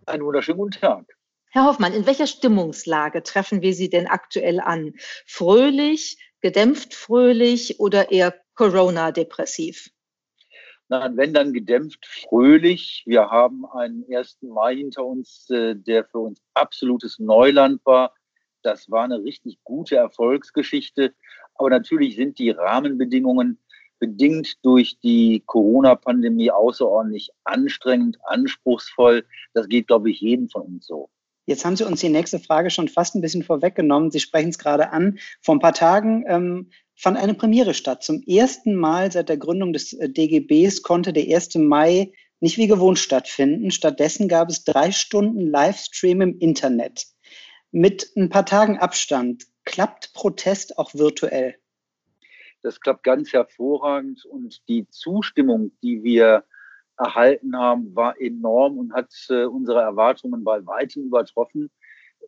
Einen 0.05 0.23
wunderschönen 0.23 0.59
guten 0.59 0.79
Tag. 0.79 1.05
Herr 1.49 1.65
Hoffmann, 1.65 1.93
in 1.93 2.05
welcher 2.05 2.27
Stimmungslage 2.27 3.21
treffen 3.21 3.61
wir 3.61 3.73
Sie 3.73 3.89
denn 3.89 4.07
aktuell 4.07 4.59
an? 4.59 4.93
Fröhlich, 5.27 6.17
gedämpft 6.41 6.93
fröhlich 6.95 7.79
oder 7.79 8.11
eher 8.11 8.33
Corona-depressiv? 8.55 9.91
Nein, 10.93 11.17
wenn 11.17 11.33
dann 11.33 11.53
gedämpft, 11.53 12.05
fröhlich. 12.05 13.01
Wir 13.07 13.31
haben 13.31 13.65
einen 13.65 14.05
1. 14.07 14.43
Mai 14.43 14.75
hinter 14.75 15.03
uns, 15.03 15.49
äh, 15.49 15.75
der 15.75 16.05
für 16.05 16.19
uns 16.19 16.39
absolutes 16.53 17.17
Neuland 17.17 17.83
war. 17.83 18.13
Das 18.61 18.91
war 18.91 19.03
eine 19.03 19.23
richtig 19.23 19.57
gute 19.63 19.95
Erfolgsgeschichte. 19.95 21.15
Aber 21.55 21.71
natürlich 21.71 22.15
sind 22.15 22.37
die 22.37 22.51
Rahmenbedingungen 22.51 23.57
bedingt 23.97 24.63
durch 24.63 24.99
die 24.99 25.41
Corona-Pandemie 25.47 26.51
außerordentlich 26.51 27.31
anstrengend, 27.43 28.19
anspruchsvoll. 28.25 29.25
Das 29.55 29.67
geht, 29.67 29.87
glaube 29.87 30.11
ich, 30.11 30.21
jedem 30.21 30.47
von 30.47 30.61
uns 30.61 30.85
so. 30.85 31.09
Jetzt 31.47 31.65
haben 31.65 31.75
Sie 31.75 31.85
uns 31.85 32.01
die 32.01 32.09
nächste 32.09 32.37
Frage 32.37 32.69
schon 32.69 32.87
fast 32.87 33.15
ein 33.15 33.21
bisschen 33.21 33.41
vorweggenommen. 33.41 34.11
Sie 34.11 34.19
sprechen 34.19 34.49
es 34.49 34.59
gerade 34.59 34.91
an. 34.91 35.17
Vor 35.41 35.55
ein 35.55 35.59
paar 35.59 35.73
Tagen 35.73 36.23
ähm, 36.27 36.69
fand 36.95 37.17
eine 37.17 37.33
Premiere 37.33 37.73
statt. 37.73 38.03
Zum 38.03 38.21
ersten 38.23 38.75
Mal 38.75 39.11
seit 39.11 39.29
der 39.29 39.37
Gründung 39.37 39.73
des 39.73 39.93
äh, 39.93 40.09
DGBs 40.09 40.81
konnte 40.81 41.13
der 41.13 41.35
1. 41.35 41.55
Mai 41.55 42.11
nicht 42.39 42.57
wie 42.57 42.67
gewohnt 42.67 42.99
stattfinden. 42.99 43.71
Stattdessen 43.71 44.27
gab 44.27 44.49
es 44.49 44.63
drei 44.63 44.91
Stunden 44.91 45.47
Livestream 45.47 46.21
im 46.21 46.37
Internet. 46.39 47.05
Mit 47.71 48.11
ein 48.15 48.29
paar 48.29 48.45
Tagen 48.45 48.77
Abstand 48.77 49.45
klappt 49.65 50.13
Protest 50.13 50.77
auch 50.77 50.93
virtuell. 50.93 51.55
Das 52.61 52.79
klappt 52.79 53.03
ganz 53.03 53.33
hervorragend 53.33 54.25
und 54.25 54.67
die 54.67 54.87
Zustimmung, 54.89 55.71
die 55.81 56.03
wir 56.03 56.43
erhalten 56.97 57.57
haben, 57.57 57.95
war 57.95 58.19
enorm 58.21 58.77
und 58.77 58.93
hat 58.93 59.11
äh, 59.29 59.45
unsere 59.45 59.81
Erwartungen 59.81 60.43
bei 60.43 60.65
weitem 60.65 61.03
übertroffen. 61.03 61.71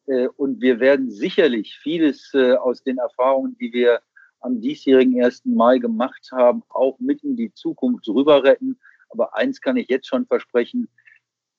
Äh, 0.08 0.28
und 0.28 0.62
wir 0.62 0.80
werden 0.80 1.12
sicherlich 1.12 1.78
vieles 1.78 2.34
aus 2.34 2.84
den 2.84 2.98
Erfahrungen, 2.98 3.58
die 3.58 3.72
wir 3.72 4.02
am 4.46 4.62
diesjährigen 4.62 5.24
1. 5.24 5.46
Mai 5.46 5.80
gemacht 5.80 6.30
haben, 6.32 6.64
auch 6.70 7.00
mit 7.00 7.24
in 7.24 7.36
die 7.36 7.52
Zukunft 7.54 8.08
rüber 8.08 8.44
retten. 8.44 8.80
Aber 9.10 9.36
eins 9.36 9.60
kann 9.60 9.76
ich 9.76 9.90
jetzt 9.90 10.08
schon 10.08 10.26
versprechen, 10.28 10.88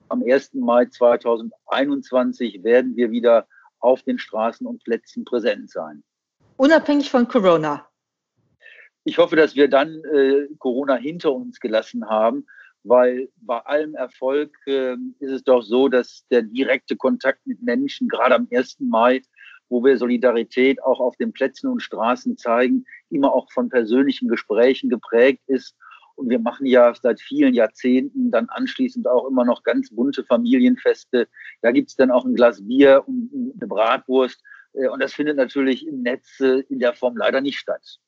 am 0.09 0.23
1. 0.23 0.55
Mai 0.55 0.87
2021 0.87 2.63
werden 2.63 2.95
wir 2.97 3.11
wieder 3.11 3.49
auf 3.81 4.03
den 4.03 4.19
Straßen 4.19 4.67
und 4.67 4.85
Plätzen 4.85 5.25
präsent 5.25 5.71
sein. 5.71 6.05
Unabhängig 6.57 7.11
von 7.11 7.27
Corona. 7.27 7.89
Ich 9.05 9.19
hoffe, 9.19 9.37
dass 9.37 9.57
wir 9.57 9.69
dann 9.69 10.03
äh, 10.05 10.47
Corona 10.59 10.95
hinter 10.95 11.33
uns 11.33 11.61
gelassen 11.61 12.09
haben, 12.09 12.47
weil 12.85 13.29
bei 13.37 13.59
allem 13.61 13.95
Erfolg 13.95 14.57
äh, 14.67 14.95
ist 15.19 15.31
es 15.31 15.43
doch 15.43 15.63
so, 15.63 15.89
dass 15.89 16.25
der 16.31 16.43
direkte 16.43 16.97
Kontakt 16.97 17.47
mit 17.47 17.61
Menschen, 17.63 18.09
gerade 18.09 18.37
am 18.37 18.49
1. 18.53 18.77
Mai, 18.81 19.23
wo 19.69 19.85
wir 19.85 19.97
Solidarität 19.99 20.83
auch 20.83 21.01
auf 21.01 21.17
den 21.17 21.33
Plätzen 21.33 21.69
und 21.69 21.81
Straßen 21.81 22.37
zeigen, 22.37 22.85
immer 23.11 23.33
auch 23.33 23.51
von 23.53 23.69
persönlichen 23.69 24.29
Gesprächen 24.29 24.91
geprägt 24.91 25.43
ist. 25.47 25.77
Und 26.15 26.31
wir 26.31 26.39
machen 26.39 26.67
ja 26.67 26.95
seit 26.95 27.21
vielen 27.21 27.53
Jahrzehnten 27.53 28.31
dann 28.31 28.49
anschließend 28.49 29.07
auch 29.07 29.29
immer 29.29 29.45
noch 29.45 29.63
ganz 29.63 29.95
bunte 29.95 30.25
Familienfeste. 30.25 31.29
Da 31.61 31.73
gibt's 31.73 31.95
dann 31.95 32.11
auch 32.11 32.25
ein 32.25 32.35
Glas 32.35 32.67
Bier 32.67 33.05
und 33.07 33.31
eine 33.35 33.69
Bratwurst. 33.69 34.43
Äh, 34.73 34.89
und 34.89 35.03
das 35.03 35.13
findet 35.13 35.37
natürlich 35.37 35.87
im 35.87 36.03
Netz 36.03 36.41
äh, 36.41 36.61
in 36.71 36.79
der 36.79 36.95
Form 36.95 37.17
leider 37.17 37.41
nicht 37.41 37.59
statt. 37.59 37.99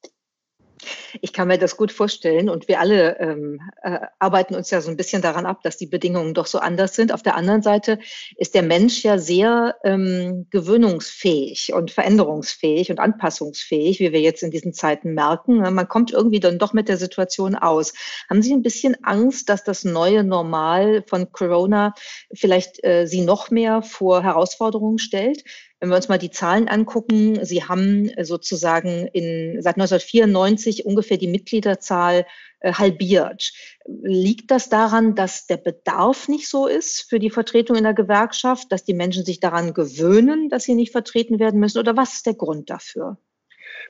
Ich 1.21 1.33
kann 1.33 1.49
mir 1.49 1.59
das 1.59 1.77
gut 1.77 1.93
vorstellen 1.93 2.49
und 2.49 2.69
wir 2.69 2.81
alle 2.81 3.19
ähm, 3.19 3.61
äh, 3.83 4.01
arbeiten 4.19 4.55
uns 4.55 4.71
ja 4.71 4.81
so 4.81 4.91
ein 4.91 4.97
bisschen 4.97 5.23
daran 5.23 5.47
ab, 5.47 5.63
dass 5.63 5.77
die 5.77 5.87
Bedingungen 5.87 6.35
doch 6.35 6.47
so 6.47 6.59
anders 6.59 6.95
sind. 6.95 7.13
Auf 7.13 7.23
der 7.23 7.37
anderen 7.37 7.63
Seite 7.63 7.99
ist 8.37 8.55
der 8.55 8.63
Mensch 8.63 9.03
ja 9.03 9.19
sehr 9.19 9.77
ähm, 9.85 10.47
gewöhnungsfähig 10.51 11.73
und 11.75 11.91
veränderungsfähig 11.91 12.91
und 12.91 13.01
anpassungsfähig, 13.01 14.01
wie 14.01 14.13
wir 14.13 14.21
jetzt 14.21 14.43
in 14.43 14.51
diesen 14.51 14.73
Zeiten 14.73 15.15
merken. 15.15 15.59
Man 15.59 15.89
kommt 15.89 16.13
irgendwie 16.13 16.41
dann 16.41 16.59
doch 16.59 16.73
mit 16.73 16.89
der 16.89 16.97
Situation 16.97 17.55
aus. 17.55 17.95
Haben 18.29 18.43
Sie 18.43 18.53
ein 18.53 18.63
bisschen 18.63 18.97
Angst, 19.05 19.49
dass 19.49 19.65
das 19.65 19.85
neue 19.85 20.25
Normal 20.25 21.05
von 21.07 21.33
Corona 21.33 21.95
vielleicht 22.33 22.85
äh, 22.85 23.07
Sie 23.07 23.23
noch 23.23 23.51
mehr 23.51 23.83
vor 23.83 24.23
Herausforderungen 24.23 24.99
stellt? 24.99 25.45
Wenn 25.81 25.91
wir 25.91 25.97
uns 25.97 26.09
mal 26.09 26.19
die 26.19 26.31
Zahlen 26.31 26.69
angucken, 26.69 27.45
Sie 27.45 27.63
haben 27.63 28.11
sozusagen 28.23 29.07
in, 29.13 29.63
seit 29.63 29.77
1994 29.77 30.85
ungefähr 30.85 31.19
die 31.19 31.29
Mitgliederzahl 31.29 32.27
äh, 32.61 32.73
halbiert. 32.73 33.53
Liegt 33.87 34.51
das 34.51 34.69
daran, 34.69 35.15
dass 35.15 35.47
der 35.47 35.59
Bedarf 35.59 36.27
nicht 36.27 36.49
so 36.49 36.67
ist 36.67 37.07
für 37.09 37.21
die 37.21 37.31
Vertretung 37.31 37.77
in 37.77 37.85
der 37.85 37.95
Gewerkschaft, 37.95 38.73
dass 38.73 38.83
die 38.83 38.95
Menschen 38.95 39.25
sich 39.25 39.39
daran 39.39 39.73
gewöhnen, 39.73 40.49
dass 40.49 40.65
sie 40.65 40.75
nicht 40.75 40.91
vertreten 40.91 41.39
werden 41.39 41.61
müssen? 41.61 41.79
Oder 41.79 41.97
was 41.97 42.15
ist 42.15 42.27
der 42.27 42.35
Grund 42.35 42.71
dafür? 42.71 43.17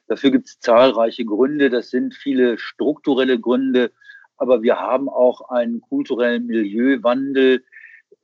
Dafür 0.06 0.30
gibt 0.30 0.48
es 0.48 0.60
zahlreiche 0.60 1.24
Gründe. 1.24 1.70
Das 1.70 1.88
sind 1.88 2.14
viele 2.14 2.58
strukturelle 2.58 3.40
Gründe. 3.40 3.92
Aber 4.36 4.62
wir 4.62 4.78
haben 4.78 5.08
auch 5.08 5.48
einen 5.48 5.80
kulturellen 5.80 6.46
Milieuwandel, 6.46 7.64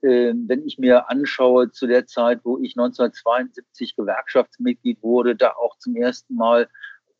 wenn 0.08 0.66
ich 0.66 0.78
mir 0.78 1.08
anschaue 1.08 1.70
zu 1.70 1.87
der 1.87 2.06
Zeit, 2.06 2.40
wo 2.44 2.58
ich 2.58 2.76
1972 2.76 3.96
Gewerkschaftsmitglied 3.96 5.02
wurde, 5.02 5.34
da 5.34 5.50
auch 5.50 5.78
zum 5.78 5.96
ersten 5.96 6.34
Mal 6.34 6.68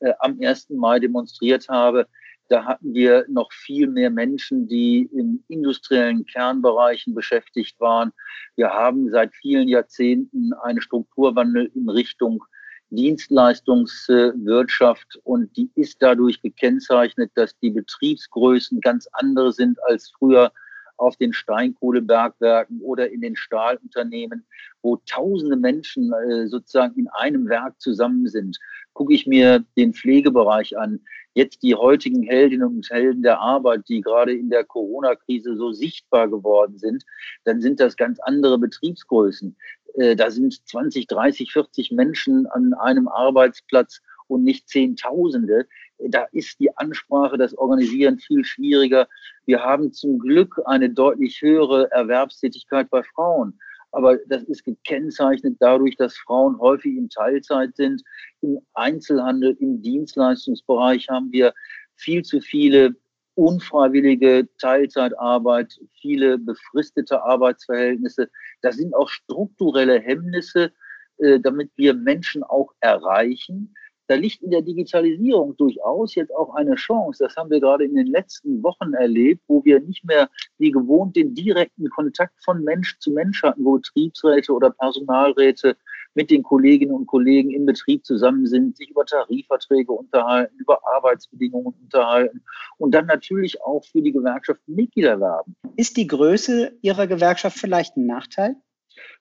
äh, 0.01 0.13
am 0.19 0.39
1. 0.41 0.71
Mai 0.71 0.99
demonstriert 0.99 1.69
habe, 1.69 2.07
da 2.49 2.65
hatten 2.67 2.93
wir 2.93 3.25
noch 3.29 3.53
viel 3.53 3.87
mehr 3.89 4.11
Menschen, 4.11 4.69
die 4.69 5.09
in 5.13 5.43
industriellen 5.49 6.27
Kernbereichen 6.27 7.15
beschäftigt 7.15 7.81
waren. 7.81 8.13
Wir 8.57 8.69
haben 8.69 9.11
seit 9.11 9.35
vielen 9.35 9.69
Jahrzehnten 9.69 10.53
einen 10.53 10.83
Strukturwandel 10.83 11.71
in 11.75 11.89
Richtung 11.89 12.45
Dienstleistungswirtschaft 12.91 15.19
und 15.25 15.57
die 15.57 15.71
ist 15.75 16.03
dadurch 16.03 16.43
gekennzeichnet, 16.43 17.33
dass 17.35 17.59
die 17.61 17.71
Betriebsgrößen 17.71 18.79
ganz 18.81 19.09
andere 19.13 19.53
sind 19.53 19.83
als 19.85 20.13
früher 20.19 20.53
auf 20.97 21.17
den 21.17 21.33
Steinkohlebergwerken 21.33 22.81
oder 22.81 23.11
in 23.11 23.21
den 23.21 23.37
Stahlunternehmen, 23.37 24.47
wo 24.83 24.97
tausende 25.07 25.57
Menschen 25.57 26.13
äh, 26.13 26.47
sozusagen 26.47 26.99
in 26.99 27.09
einem 27.09 27.49
Werk 27.49 27.81
zusammen 27.81 28.29
sind. 28.29 28.59
Gucke 28.93 29.15
ich 29.15 29.27
mir 29.27 29.65
den 29.77 29.93
Pflegebereich 29.93 30.79
an, 30.79 31.01
jetzt 31.35 31.63
die 31.63 31.75
heutigen 31.75 32.23
Heldinnen 32.23 32.69
und 32.69 32.89
Helden 32.91 33.23
der 33.23 33.41
Arbeit, 33.41 33.89
die 33.89 34.01
gerade 34.01 34.33
in 34.33 34.51
der 34.51 34.65
Corona-Krise 34.65 35.57
so 35.57 35.73
sichtbar 35.73 36.29
geworden 36.29 36.79
sind, 36.79 37.05
dann 37.45 37.61
sind 37.61 37.81
das 37.81 37.97
ganz 37.97 38.21
andere 38.21 38.59
Betriebsgrößen. 38.59 39.57
Äh, 39.95 40.17
da 40.17 40.31
sind 40.31 40.67
20, 40.69 41.07
30, 41.07 41.53
40 41.53 41.93
Menschen 41.93 42.47
an 42.47 42.75
einem 42.75 43.09
Arbeitsplatz 43.09 44.01
und 44.27 44.45
nicht 44.45 44.69
Zehntausende. 44.69 45.67
Da 46.09 46.27
ist 46.33 46.59
die 46.61 46.77
Ansprache, 46.77 47.39
das 47.39 47.57
Organisieren 47.57 48.19
viel 48.19 48.45
schwieriger. 48.45 49.09
Wir 49.47 49.63
haben 49.63 49.93
zum 49.93 50.19
Glück 50.19 50.61
eine 50.67 50.91
deutlich 50.91 51.41
höhere 51.41 51.91
Erwerbstätigkeit 51.91 52.91
bei 52.91 53.03
Frauen. 53.03 53.59
Aber 53.93 54.19
das 54.27 54.43
ist 54.45 54.65
gekennzeichnet 54.65 55.57
dadurch, 55.61 55.97
dass 55.97 56.17
Frauen 56.17 56.59
häufig 56.59 56.97
in 56.97 57.09
Teilzeit 57.09 57.77
sind. 57.77 58.03
Im 58.41 58.59
Einzelhandel, 58.75 59.57
im 59.61 59.81
Dienstleistungsbereich 59.83 61.09
haben 61.09 61.31
wir 61.31 61.55
viel 61.95 62.23
zu 62.23 62.41
viele 62.41 62.97
unfreiwillige 63.37 64.49
Teilzeitarbeit, 64.59 65.79
viele 66.01 66.39
befristete 66.39 67.23
Arbeitsverhältnisse. 67.23 68.29
Das 68.63 68.77
sind 68.77 68.95
auch 68.95 69.09
strukturelle 69.09 70.01
Hemmnisse, 70.01 70.73
äh, 71.19 71.39
damit 71.41 71.71
wir 71.77 71.95
Menschen 71.95 72.43
auch 72.43 72.73
erreichen 72.81 73.75
da 74.07 74.15
liegt 74.15 74.43
in 74.43 74.51
der 74.51 74.63
Digitalisierung 74.63 75.57
durchaus 75.57 76.15
jetzt 76.15 76.35
auch 76.35 76.55
eine 76.55 76.75
Chance. 76.75 77.25
Das 77.25 77.37
haben 77.37 77.51
wir 77.51 77.61
gerade 77.61 77.85
in 77.85 77.95
den 77.95 78.07
letzten 78.07 78.63
Wochen 78.63 78.93
erlebt, 78.95 79.43
wo 79.49 79.65
wir 79.65 79.81
nicht 79.81 80.05
mehr 80.05 80.29
wie 80.59 80.71
gewohnt 80.71 81.17
den 81.17 81.35
direkten 81.35 81.89
Kontakt 81.89 82.35
von 82.45 82.63
Mensch 82.63 82.99
zu 82.99 83.13
Mensch 83.13 83.43
hatten, 83.43 83.65
wo 83.65 83.77
Betriebsräte 83.77 84.53
oder 84.53 84.71
Personalräte 84.71 85.77
mit 86.15 86.31
den 86.31 86.43
Kolleginnen 86.43 86.95
und 86.95 87.07
Kollegen 87.07 87.51
im 87.51 87.67
Betrieb 87.67 88.05
zusammen 88.05 88.47
sind, 88.47 88.77
sich 88.77 88.91
über 88.91 89.05
Tarifverträge 89.05 89.93
unterhalten, 89.93 90.57
über 90.59 90.79
Arbeitsbedingungen 90.95 91.75
unterhalten 91.83 92.43
und 92.79 92.95
dann 92.95 93.07
natürlich 93.07 93.61
auch 93.63 93.85
für 93.85 94.01
die 94.01 94.13
Gewerkschaft 94.13 94.61
Mitglieder 94.67 95.21
werben. 95.21 95.57
Ist 95.77 95.97
die 95.97 96.07
Größe 96.07 96.73
Ihrer 96.83 97.07
Gewerkschaft 97.07 97.59
vielleicht 97.59 97.97
ein 97.97 98.07
Nachteil? 98.07 98.57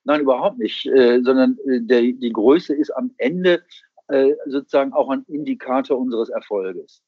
Nein, 0.03 0.21
überhaupt 0.21 0.59
nicht, 0.59 0.85
äh, 0.85 1.21
sondern 1.23 1.57
äh, 1.65 1.81
die 2.13 2.31
Größe 2.31 2.75
ist 2.75 2.91
am 2.91 3.11
Ende 3.17 3.63
äh, 4.07 4.33
sozusagen 4.45 4.93
auch 4.93 5.09
ein 5.09 5.23
Indikator 5.27 5.97
unseres 5.97 6.29
Erfolges. 6.29 7.03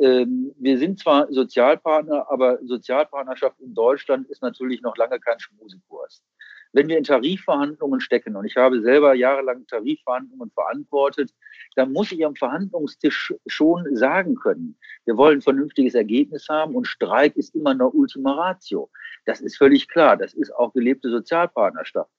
Ähm, 0.00 0.54
wir 0.58 0.78
sind 0.78 1.00
zwar 1.00 1.32
Sozialpartner, 1.32 2.30
aber 2.30 2.58
Sozialpartnerschaft 2.64 3.58
in 3.60 3.74
Deutschland 3.74 4.28
ist 4.28 4.42
natürlich 4.42 4.80
noch 4.80 4.96
lange 4.96 5.18
kein 5.18 5.40
Schmusekurs. 5.40 6.22
Wenn 6.72 6.88
wir 6.88 6.98
in 6.98 7.04
Tarifverhandlungen 7.04 8.00
stecken, 8.00 8.36
und 8.36 8.44
ich 8.44 8.56
habe 8.56 8.82
selber 8.82 9.14
jahrelang 9.14 9.66
Tarifverhandlungen 9.66 10.50
verantwortet, 10.50 11.32
dann 11.76 11.92
muss 11.92 12.12
ich 12.12 12.24
am 12.24 12.36
Verhandlungstisch 12.36 13.34
schon 13.46 13.96
sagen 13.96 14.34
können, 14.34 14.78
wir 15.06 15.16
wollen 15.16 15.38
ein 15.38 15.42
vernünftiges 15.42 15.94
Ergebnis 15.94 16.46
haben 16.48 16.76
und 16.76 16.86
Streik 16.86 17.36
ist 17.36 17.54
immer 17.54 17.74
nur 17.74 17.94
Ultima 17.94 18.32
Ratio. 18.32 18.90
Das 19.24 19.40
ist 19.40 19.56
völlig 19.56 19.88
klar. 19.88 20.16
Das 20.16 20.34
ist 20.34 20.54
auch 20.54 20.72
gelebte 20.74 21.10
Sozialpartnerschaft. 21.10 22.10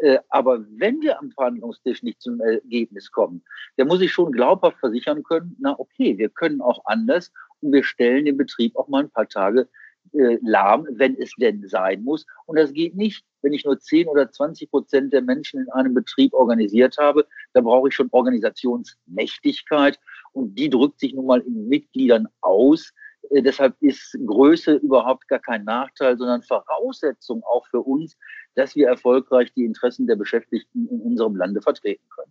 Äh, 0.00 0.18
aber 0.28 0.64
wenn 0.76 1.00
wir 1.00 1.18
am 1.18 1.30
Verhandlungstisch 1.32 2.02
nicht 2.02 2.20
zum 2.20 2.40
Ergebnis 2.40 3.10
kommen, 3.10 3.42
dann 3.76 3.88
muss 3.88 4.00
ich 4.00 4.12
schon 4.12 4.32
glaubhaft 4.32 4.78
versichern 4.78 5.22
können, 5.22 5.56
na 5.58 5.78
okay, 5.78 6.16
wir 6.18 6.28
können 6.28 6.60
auch 6.60 6.82
anders 6.84 7.32
und 7.60 7.72
wir 7.72 7.84
stellen 7.84 8.24
den 8.24 8.36
Betrieb 8.36 8.76
auch 8.76 8.88
mal 8.88 9.04
ein 9.04 9.10
paar 9.10 9.28
Tage 9.28 9.68
äh, 10.12 10.38
lahm, 10.42 10.86
wenn 10.90 11.16
es 11.16 11.32
denn 11.38 11.66
sein 11.68 12.02
muss. 12.02 12.26
Und 12.46 12.58
das 12.58 12.72
geht 12.72 12.94
nicht, 12.94 13.24
wenn 13.40 13.52
ich 13.52 13.64
nur 13.64 13.78
10 13.78 14.08
oder 14.08 14.30
20 14.30 14.70
Prozent 14.70 15.12
der 15.12 15.22
Menschen 15.22 15.60
in 15.60 15.70
einem 15.70 15.94
Betrieb 15.94 16.34
organisiert 16.34 16.98
habe. 16.98 17.26
Da 17.54 17.60
brauche 17.60 17.88
ich 17.88 17.94
schon 17.94 18.08
Organisationsmächtigkeit 18.10 19.98
und 20.32 20.58
die 20.58 20.68
drückt 20.68 21.00
sich 21.00 21.14
nun 21.14 21.26
mal 21.26 21.40
in 21.40 21.68
Mitgliedern 21.68 22.28
aus. 22.40 22.92
Äh, 23.30 23.42
deshalb 23.42 23.74
ist 23.80 24.18
Größe 24.26 24.74
überhaupt 24.74 25.28
gar 25.28 25.38
kein 25.38 25.64
Nachteil, 25.64 26.18
sondern 26.18 26.42
Voraussetzung 26.42 27.42
auch 27.44 27.66
für 27.68 27.80
uns, 27.80 28.16
dass 28.54 28.76
wir 28.76 28.88
erfolgreich 28.88 29.52
die 29.54 29.64
Interessen 29.64 30.06
der 30.06 30.16
Beschäftigten 30.16 30.86
in 30.88 31.00
unserem 31.00 31.36
Lande 31.36 31.60
vertreten 31.60 32.04
können. 32.14 32.21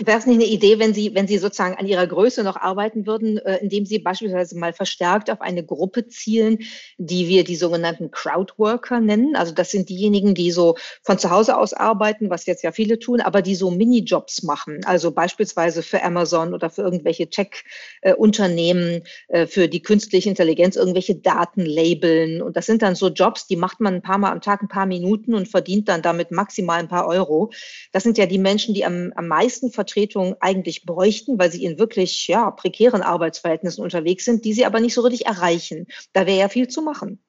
Wäre 0.00 0.18
es 0.18 0.26
nicht 0.26 0.36
eine 0.36 0.46
Idee, 0.46 0.78
wenn 0.78 0.94
Sie, 0.94 1.14
wenn 1.14 1.26
Sie 1.26 1.38
sozusagen 1.38 1.76
an 1.76 1.86
Ihrer 1.86 2.06
Größe 2.06 2.42
noch 2.42 2.56
arbeiten 2.56 3.06
würden, 3.06 3.38
äh, 3.38 3.58
indem 3.58 3.84
Sie 3.84 3.98
beispielsweise 3.98 4.56
mal 4.58 4.72
verstärkt 4.72 5.30
auf 5.30 5.40
eine 5.40 5.64
Gruppe 5.64 6.06
zielen, 6.08 6.58
die 6.98 7.28
wir 7.28 7.44
die 7.44 7.56
sogenannten 7.56 8.10
Crowdworker 8.10 9.00
nennen? 9.00 9.36
Also 9.36 9.52
das 9.52 9.70
sind 9.70 9.88
diejenigen, 9.88 10.34
die 10.34 10.50
so 10.50 10.76
von 11.02 11.18
zu 11.18 11.30
Hause 11.30 11.56
aus 11.56 11.72
arbeiten, 11.72 12.30
was 12.30 12.46
jetzt 12.46 12.62
ja 12.62 12.72
viele 12.72 12.98
tun, 12.98 13.20
aber 13.20 13.42
die 13.42 13.54
so 13.54 13.70
Minijobs 13.70 14.42
machen. 14.42 14.80
Also 14.84 15.10
beispielsweise 15.10 15.82
für 15.82 16.02
Amazon 16.02 16.54
oder 16.54 16.70
für 16.70 16.82
irgendwelche 16.82 17.28
Tech-Unternehmen, 17.28 19.02
äh, 19.28 19.46
für 19.46 19.68
die 19.68 19.82
künstliche 19.82 20.28
Intelligenz 20.28 20.76
irgendwelche 20.76 21.16
Daten 21.16 21.66
labeln. 21.66 22.42
Und 22.42 22.56
das 22.56 22.66
sind 22.66 22.82
dann 22.82 22.94
so 22.94 23.08
Jobs, 23.08 23.46
die 23.46 23.56
macht 23.56 23.80
man 23.80 23.94
ein 23.94 24.02
paar 24.02 24.18
Mal 24.18 24.32
am 24.32 24.40
Tag, 24.40 24.62
ein 24.62 24.68
paar 24.68 24.86
Minuten 24.86 25.34
und 25.34 25.48
verdient 25.48 25.88
dann 25.88 26.02
damit 26.02 26.30
maximal 26.30 26.78
ein 26.78 26.88
paar 26.88 27.06
Euro. 27.06 27.50
Das 27.92 28.02
sind 28.02 28.18
ja 28.18 28.26
die 28.26 28.38
Menschen, 28.38 28.74
die 28.74 28.84
am, 28.84 29.12
am 29.16 29.28
meisten 29.28 29.70
Vertretung 29.82 30.36
eigentlich 30.38 30.84
bräuchten, 30.84 31.38
weil 31.38 31.50
sie 31.50 31.64
in 31.64 31.78
wirklich 31.78 32.28
ja, 32.28 32.50
prekären 32.52 33.02
Arbeitsverhältnissen 33.02 33.82
unterwegs 33.82 34.24
sind, 34.24 34.44
die 34.44 34.52
sie 34.52 34.64
aber 34.64 34.78
nicht 34.78 34.94
so 34.94 35.00
richtig 35.00 35.26
erreichen. 35.26 35.86
Da 36.12 36.26
wäre 36.26 36.38
ja 36.38 36.48
viel 36.48 36.68
zu 36.68 36.82
machen. 36.82 37.20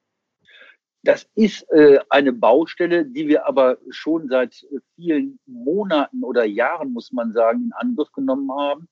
Das 1.02 1.26
ist 1.34 1.70
äh, 1.70 1.98
eine 2.08 2.32
Baustelle, 2.32 3.04
die 3.04 3.28
wir 3.28 3.46
aber 3.46 3.76
schon 3.90 4.28
seit 4.28 4.64
vielen 4.94 5.38
Monaten 5.46 6.22
oder 6.22 6.44
Jahren, 6.44 6.92
muss 6.92 7.12
man 7.12 7.32
sagen, 7.32 7.64
in 7.64 7.72
Angriff 7.72 8.10
genommen 8.12 8.50
haben. 8.56 8.88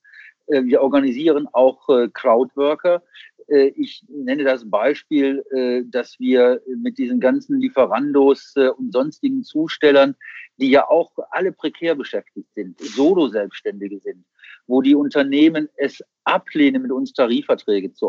Äh, 0.48 0.64
wir 0.64 0.82
organisieren 0.82 1.48
auch 1.52 1.88
äh, 1.88 2.08
Crowdworker. 2.12 3.02
Äh, 3.48 3.72
ich 3.76 4.04
nenne 4.08 4.44
das 4.44 4.68
Beispiel, 4.68 5.42
äh, 5.50 5.82
dass 5.86 6.18
wir 6.18 6.60
mit 6.78 6.98
diesen 6.98 7.20
ganzen 7.20 7.60
Lieferandos 7.60 8.52
äh, 8.56 8.68
und 8.68 8.92
sonstigen 8.92 9.44
Zustellern 9.44 10.16
die 10.58 10.70
ja 10.70 10.86
auch 10.86 11.10
alle 11.30 11.50
prekär 11.50 11.94
beschäftigt 11.94 12.46
sind, 12.54 12.78
Solo-Selbstständige 12.78 13.98
sind, 13.98 14.24
wo 14.66 14.82
die 14.82 14.94
Unternehmen 14.94 15.68
es 15.76 16.04
ablehnen, 16.24 16.82
mit 16.82 16.92
uns 16.92 17.14
Tarifverträge 17.14 17.94
zu, 17.94 18.06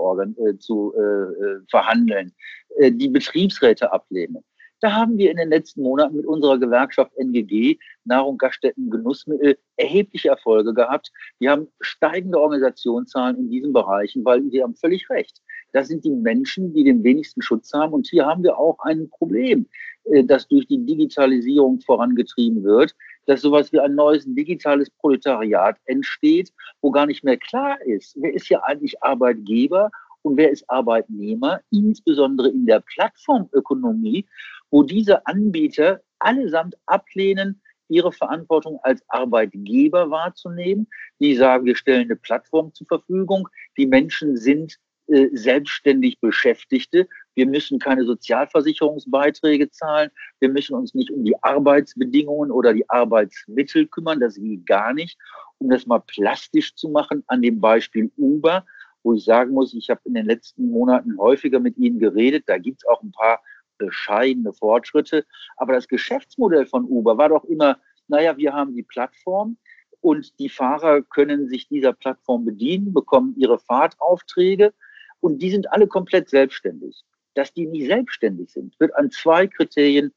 zu 0.59 0.93
äh, 0.93 1.65
verhandeln, 1.71 2.33
die 2.79 3.07
Betriebsräte 3.07 3.91
ablehnen. 3.91 4.43
Da 4.83 4.91
haben 4.91 5.17
wir 5.17 5.31
in 5.31 5.37
den 5.37 5.47
letzten 5.47 5.81
Monaten 5.81 6.17
mit 6.17 6.25
unserer 6.25 6.59
Gewerkschaft 6.59 7.13
NGG, 7.15 7.77
Nahrung, 8.03 8.37
Gaststätten, 8.37 8.89
Genussmittel, 8.89 9.57
erhebliche 9.77 10.27
Erfolge 10.27 10.73
gehabt. 10.73 11.09
Wir 11.39 11.51
haben 11.51 11.69
steigende 11.79 12.37
Organisationszahlen 12.37 13.37
in 13.37 13.49
diesen 13.49 13.71
Bereichen, 13.71 14.25
weil 14.25 14.43
wir 14.51 14.63
haben 14.63 14.75
völlig 14.75 15.09
recht. 15.09 15.41
Das 15.71 15.87
sind 15.87 16.03
die 16.03 16.11
Menschen, 16.11 16.73
die 16.73 16.83
den 16.83 17.01
wenigsten 17.01 17.41
Schutz 17.41 17.71
haben. 17.71 17.93
Und 17.93 18.07
hier 18.07 18.25
haben 18.25 18.43
wir 18.43 18.57
auch 18.57 18.77
ein 18.79 19.09
Problem. 19.09 19.67
Äh, 20.05 20.23
das 20.23 20.47
durch 20.47 20.67
die 20.67 20.85
Digitalisierung 20.85 21.79
vorangetrieben 21.81 22.63
wird, 22.63 22.95
dass 23.25 23.41
sowas 23.41 23.71
wie 23.71 23.79
ein 23.79 23.95
neues 23.95 24.25
digitales 24.25 24.89
Proletariat 24.89 25.77
entsteht, 25.85 26.51
wo 26.81 26.91
gar 26.91 27.05
nicht 27.05 27.23
mehr 27.23 27.37
klar 27.37 27.81
ist, 27.85 28.17
wer 28.19 28.33
ist 28.33 28.49
ja 28.49 28.61
eigentlich 28.63 29.01
Arbeitgeber 29.01 29.89
und 30.23 30.37
wer 30.37 30.49
ist 30.51 30.69
Arbeitnehmer, 30.69 31.61
insbesondere 31.69 32.49
in 32.49 32.65
der 32.65 32.79
Plattformökonomie, 32.79 34.25
wo 34.71 34.83
diese 34.83 35.25
Anbieter 35.27 36.01
allesamt 36.19 36.75
ablehnen, 36.85 37.61
ihre 37.89 38.11
Verantwortung 38.11 38.79
als 38.83 39.03
Arbeitgeber 39.09 40.09
wahrzunehmen. 40.09 40.87
Die 41.19 41.35
sagen, 41.35 41.65
wir 41.65 41.75
stellen 41.75 42.05
eine 42.05 42.15
Plattform 42.15 42.73
zur 42.73 42.87
Verfügung. 42.87 43.47
Die 43.77 43.85
Menschen 43.85 44.37
sind 44.37 44.79
äh, 45.07 45.27
selbstständig 45.33 46.19
Beschäftigte. 46.21 47.07
Wir 47.35 47.45
müssen 47.45 47.79
keine 47.79 48.05
Sozialversicherungsbeiträge 48.05 49.69
zahlen. 49.69 50.09
Wir 50.39 50.49
müssen 50.49 50.75
uns 50.75 50.93
nicht 50.93 51.11
um 51.11 51.25
die 51.25 51.35
Arbeitsbedingungen 51.43 52.51
oder 52.51 52.73
die 52.73 52.89
Arbeitsmittel 52.89 53.87
kümmern. 53.87 54.21
Das 54.21 54.35
geht 54.35 54.65
gar 54.65 54.93
nicht. 54.93 55.19
Um 55.59 55.69
das 55.69 55.85
mal 55.85 55.99
plastisch 55.99 56.75
zu 56.75 56.89
machen 56.89 57.23
an 57.27 57.41
dem 57.41 57.59
Beispiel 57.59 58.11
Uber, 58.17 58.65
wo 59.03 59.13
ich 59.13 59.25
sagen 59.25 59.51
muss, 59.51 59.73
ich 59.73 59.89
habe 59.89 60.01
in 60.05 60.13
den 60.13 60.25
letzten 60.25 60.69
Monaten 60.69 61.17
häufiger 61.17 61.59
mit 61.59 61.77
Ihnen 61.77 61.99
geredet. 61.99 62.45
Da 62.47 62.57
gibt 62.57 62.81
es 62.81 62.87
auch 62.87 63.01
ein 63.03 63.11
paar 63.11 63.41
bescheidene 63.77 64.53
Fortschritte. 64.53 65.25
Aber 65.57 65.73
das 65.73 65.87
Geschäftsmodell 65.87 66.65
von 66.65 66.85
Uber 66.85 67.17
war 67.17 67.29
doch 67.29 67.43
immer, 67.45 67.79
naja, 68.07 68.37
wir 68.37 68.53
haben 68.53 68.75
die 68.75 68.83
Plattform 68.83 69.57
und 70.01 70.37
die 70.39 70.49
Fahrer 70.49 71.01
können 71.01 71.47
sich 71.47 71.67
dieser 71.67 71.93
Plattform 71.93 72.45
bedienen, 72.45 72.93
bekommen 72.93 73.35
ihre 73.37 73.59
Fahrtaufträge 73.59 74.73
und 75.19 75.41
die 75.41 75.51
sind 75.51 75.71
alle 75.71 75.87
komplett 75.87 76.29
selbstständig 76.29 77.03
dass 77.33 77.53
die 77.53 77.65
nicht 77.65 77.87
selbstständig 77.87 78.51
sind, 78.51 78.79
wird 78.79 78.95
an 78.95 79.11
zwei 79.11 79.47
Kriterien 79.47 80.13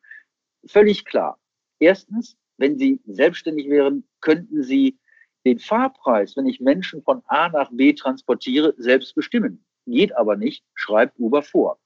völlig 0.66 1.04
klar. 1.04 1.38
Erstens, 1.78 2.36
wenn 2.58 2.78
sie 2.78 3.00
selbstständig 3.06 3.68
wären, 3.68 4.04
könnten 4.20 4.62
sie 4.62 4.98
den 5.46 5.60
Fahrpreis, 5.60 6.36
wenn 6.36 6.46
ich 6.46 6.60
Menschen 6.60 7.02
von 7.02 7.22
A 7.26 7.48
nach 7.48 7.70
B 7.70 7.92
transportiere, 7.92 8.74
selbst 8.76 9.14
bestimmen. 9.14 9.64
Geht 9.86 10.14
aber 10.16 10.36
nicht, 10.36 10.64
schreibt 10.74 11.18
Uber 11.18 11.42
vor. 11.42 11.78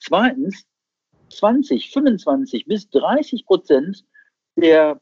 Zweitens, 0.00 0.66
20, 1.30 1.90
25 1.90 2.64
bis 2.66 2.88
30 2.88 3.44
Prozent 3.44 4.04
der 4.56 5.00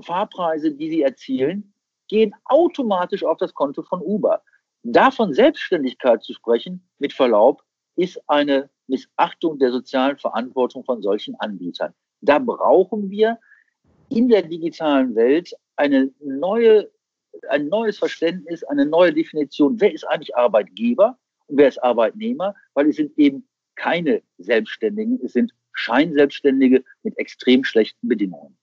Fahrpreise, 0.00 0.72
die 0.72 0.88
sie 0.88 1.02
erzielen, 1.02 1.74
gehen 2.08 2.34
automatisch 2.46 3.22
auf 3.22 3.36
das 3.36 3.52
Konto 3.52 3.82
von 3.82 4.00
Uber. 4.00 4.42
Davon 4.82 5.34
Selbstständigkeit 5.34 6.22
zu 6.22 6.32
sprechen, 6.32 6.88
mit 6.98 7.12
Verlaub, 7.12 7.62
ist 7.96 8.18
eine 8.28 8.70
Missachtung 8.86 9.58
der 9.58 9.72
sozialen 9.72 10.16
Verantwortung 10.16 10.84
von 10.84 11.02
solchen 11.02 11.34
Anbietern. 11.36 11.92
Da 12.22 12.38
brauchen 12.38 13.10
wir 13.10 13.38
in 14.08 14.28
der 14.28 14.42
digitalen 14.42 15.14
Welt 15.14 15.52
eine 15.76 16.10
neue, 16.20 16.90
ein 17.48 17.68
neues 17.68 17.98
Verständnis, 17.98 18.64
eine 18.64 18.86
neue 18.86 19.12
Definition. 19.12 19.80
Wer 19.80 19.92
ist 19.92 20.04
eigentlich 20.04 20.36
Arbeitgeber 20.36 21.18
und 21.46 21.58
wer 21.58 21.68
ist 21.68 21.82
Arbeitnehmer? 21.82 22.54
Weil 22.74 22.88
es 22.88 22.96
sind 22.96 23.16
eben 23.18 23.48
keine 23.76 24.22
Selbstständigen, 24.38 25.20
es 25.24 25.32
sind 25.32 25.52
Scheinselbstständige 25.72 26.84
mit 27.02 27.16
extrem 27.18 27.64
schlechten 27.64 28.08
Bedingungen 28.08 28.56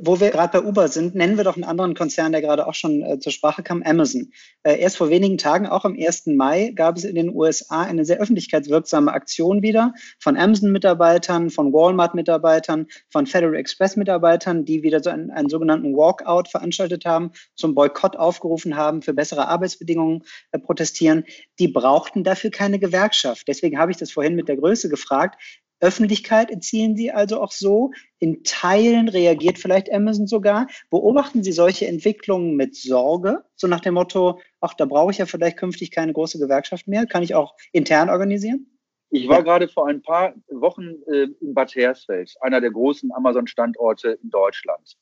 wo 0.00 0.20
wir 0.20 0.30
gerade 0.30 0.60
bei 0.60 0.66
Uber 0.66 0.88
sind, 0.88 1.14
nennen 1.14 1.36
wir 1.36 1.44
doch 1.44 1.56
einen 1.56 1.64
anderen 1.64 1.94
Konzern, 1.94 2.32
der 2.32 2.40
gerade 2.40 2.66
auch 2.66 2.74
schon 2.74 3.02
äh, 3.02 3.18
zur 3.18 3.32
Sprache 3.32 3.62
kam, 3.62 3.82
Amazon. 3.82 4.32
Äh, 4.62 4.78
erst 4.78 4.96
vor 4.96 5.10
wenigen 5.10 5.38
Tagen, 5.38 5.66
auch 5.66 5.84
am 5.84 5.96
1. 5.98 6.26
Mai, 6.26 6.72
gab 6.74 6.96
es 6.96 7.04
in 7.04 7.14
den 7.14 7.34
USA 7.34 7.82
eine 7.82 8.04
sehr 8.04 8.18
öffentlichkeitswirksame 8.18 9.12
Aktion 9.12 9.62
wieder 9.62 9.92
von 10.18 10.36
Amazon-Mitarbeitern, 10.36 11.50
von 11.50 11.72
Walmart-Mitarbeitern, 11.72 12.86
von 13.10 13.26
Federal 13.26 13.54
Express-Mitarbeitern, 13.56 14.64
die 14.64 14.82
wieder 14.82 15.02
so 15.02 15.10
einen, 15.10 15.30
einen 15.30 15.48
sogenannten 15.48 15.94
Walkout 15.94 16.48
veranstaltet 16.48 17.04
haben, 17.04 17.32
zum 17.54 17.74
Boykott 17.74 18.16
aufgerufen 18.16 18.76
haben, 18.76 19.02
für 19.02 19.12
bessere 19.12 19.48
Arbeitsbedingungen 19.48 20.22
äh, 20.52 20.58
protestieren. 20.58 21.24
Die 21.58 21.68
brauchten 21.68 22.24
dafür 22.24 22.50
keine 22.50 22.78
Gewerkschaft. 22.78 23.46
Deswegen 23.46 23.78
habe 23.78 23.90
ich 23.90 23.98
das 23.98 24.10
vorhin 24.10 24.36
mit 24.36 24.48
der 24.48 24.56
Größe 24.56 24.88
gefragt. 24.88 25.40
Öffentlichkeit 25.82 26.50
erzielen 26.50 26.96
Sie 26.96 27.10
also 27.10 27.40
auch 27.40 27.50
so. 27.50 27.90
In 28.20 28.44
Teilen 28.44 29.08
reagiert 29.08 29.58
vielleicht 29.58 29.92
Amazon 29.92 30.28
sogar. 30.28 30.68
Beobachten 30.90 31.42
Sie 31.42 31.50
solche 31.50 31.88
Entwicklungen 31.88 32.54
mit 32.54 32.76
Sorge, 32.76 33.44
so 33.56 33.66
nach 33.66 33.80
dem 33.80 33.94
Motto, 33.94 34.40
ach, 34.60 34.74
da 34.74 34.84
brauche 34.84 35.10
ich 35.10 35.18
ja 35.18 35.26
vielleicht 35.26 35.56
künftig 35.56 35.90
keine 35.90 36.12
große 36.12 36.38
Gewerkschaft 36.38 36.86
mehr, 36.86 37.04
kann 37.06 37.24
ich 37.24 37.34
auch 37.34 37.56
intern 37.72 38.10
organisieren? 38.10 38.68
Ich 39.10 39.28
war 39.28 39.42
gerade 39.42 39.68
vor 39.68 39.88
ein 39.88 40.00
paar 40.00 40.34
Wochen 40.48 41.02
äh, 41.06 41.26
in 41.40 41.52
Bad 41.52 41.74
Hersfeld, 41.74 42.32
einer 42.40 42.60
der 42.60 42.70
großen 42.70 43.12
Amazon-Standorte 43.12 44.18
in 44.22 44.30
Deutschland. 44.30 44.96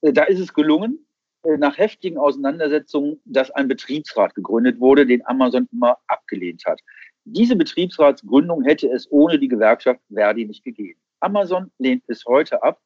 Äh, 0.00 0.12
da 0.12 0.24
ist 0.24 0.40
es 0.40 0.52
gelungen, 0.52 1.06
äh, 1.44 1.56
nach 1.58 1.78
heftigen 1.78 2.18
Auseinandersetzungen, 2.18 3.20
dass 3.24 3.50
ein 3.50 3.68
Betriebsrat 3.68 4.34
gegründet 4.34 4.80
wurde, 4.80 5.06
den 5.06 5.24
Amazon 5.26 5.68
immer 5.70 5.98
abgelehnt 6.08 6.64
hat. 6.66 6.80
Diese 7.28 7.56
Betriebsratsgründung 7.56 8.62
hätte 8.62 8.88
es 8.88 9.10
ohne 9.10 9.36
die 9.38 9.48
Gewerkschaft 9.48 10.00
Verdi 10.12 10.46
nicht 10.46 10.62
gegeben. 10.62 11.00
Amazon 11.18 11.72
lehnt 11.78 12.04
es 12.06 12.24
heute 12.24 12.62
ab, 12.62 12.80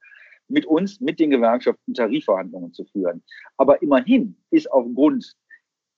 mit 0.49 0.65
uns, 0.65 0.99
mit 0.99 1.21
den 1.21 1.29
Gewerkschaften 1.29 1.93
Tarifverhandlungen 1.93 2.73
zu 2.73 2.87
führen. 2.87 3.23
Aber 3.59 3.83
immerhin 3.83 4.37
ist 4.51 4.73
aufgrund 4.73 5.37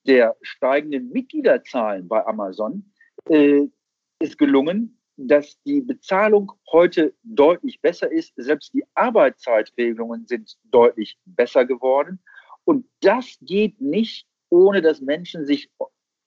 der 0.08 0.36
steigenden 0.42 1.10
Mitgliederzahlen 1.10 2.08
bei 2.08 2.26
Amazon 2.26 2.92
äh, 3.28 3.68
es 4.18 4.36
gelungen, 4.36 4.98
dass 5.16 5.56
die 5.62 5.80
Bezahlung 5.80 6.50
heute 6.72 7.14
deutlich 7.22 7.80
besser 7.80 8.10
ist. 8.10 8.32
Selbst 8.36 8.74
die 8.74 8.84
Arbeitszeitregelungen 8.94 10.26
sind 10.26 10.56
deutlich 10.64 11.16
besser 11.26 11.64
geworden. 11.64 12.18
Und 12.64 12.86
das 13.00 13.38
geht 13.40 13.80
nicht, 13.80 14.26
ohne 14.48 14.82
dass 14.82 15.00
Menschen 15.00 15.46
sich 15.46 15.70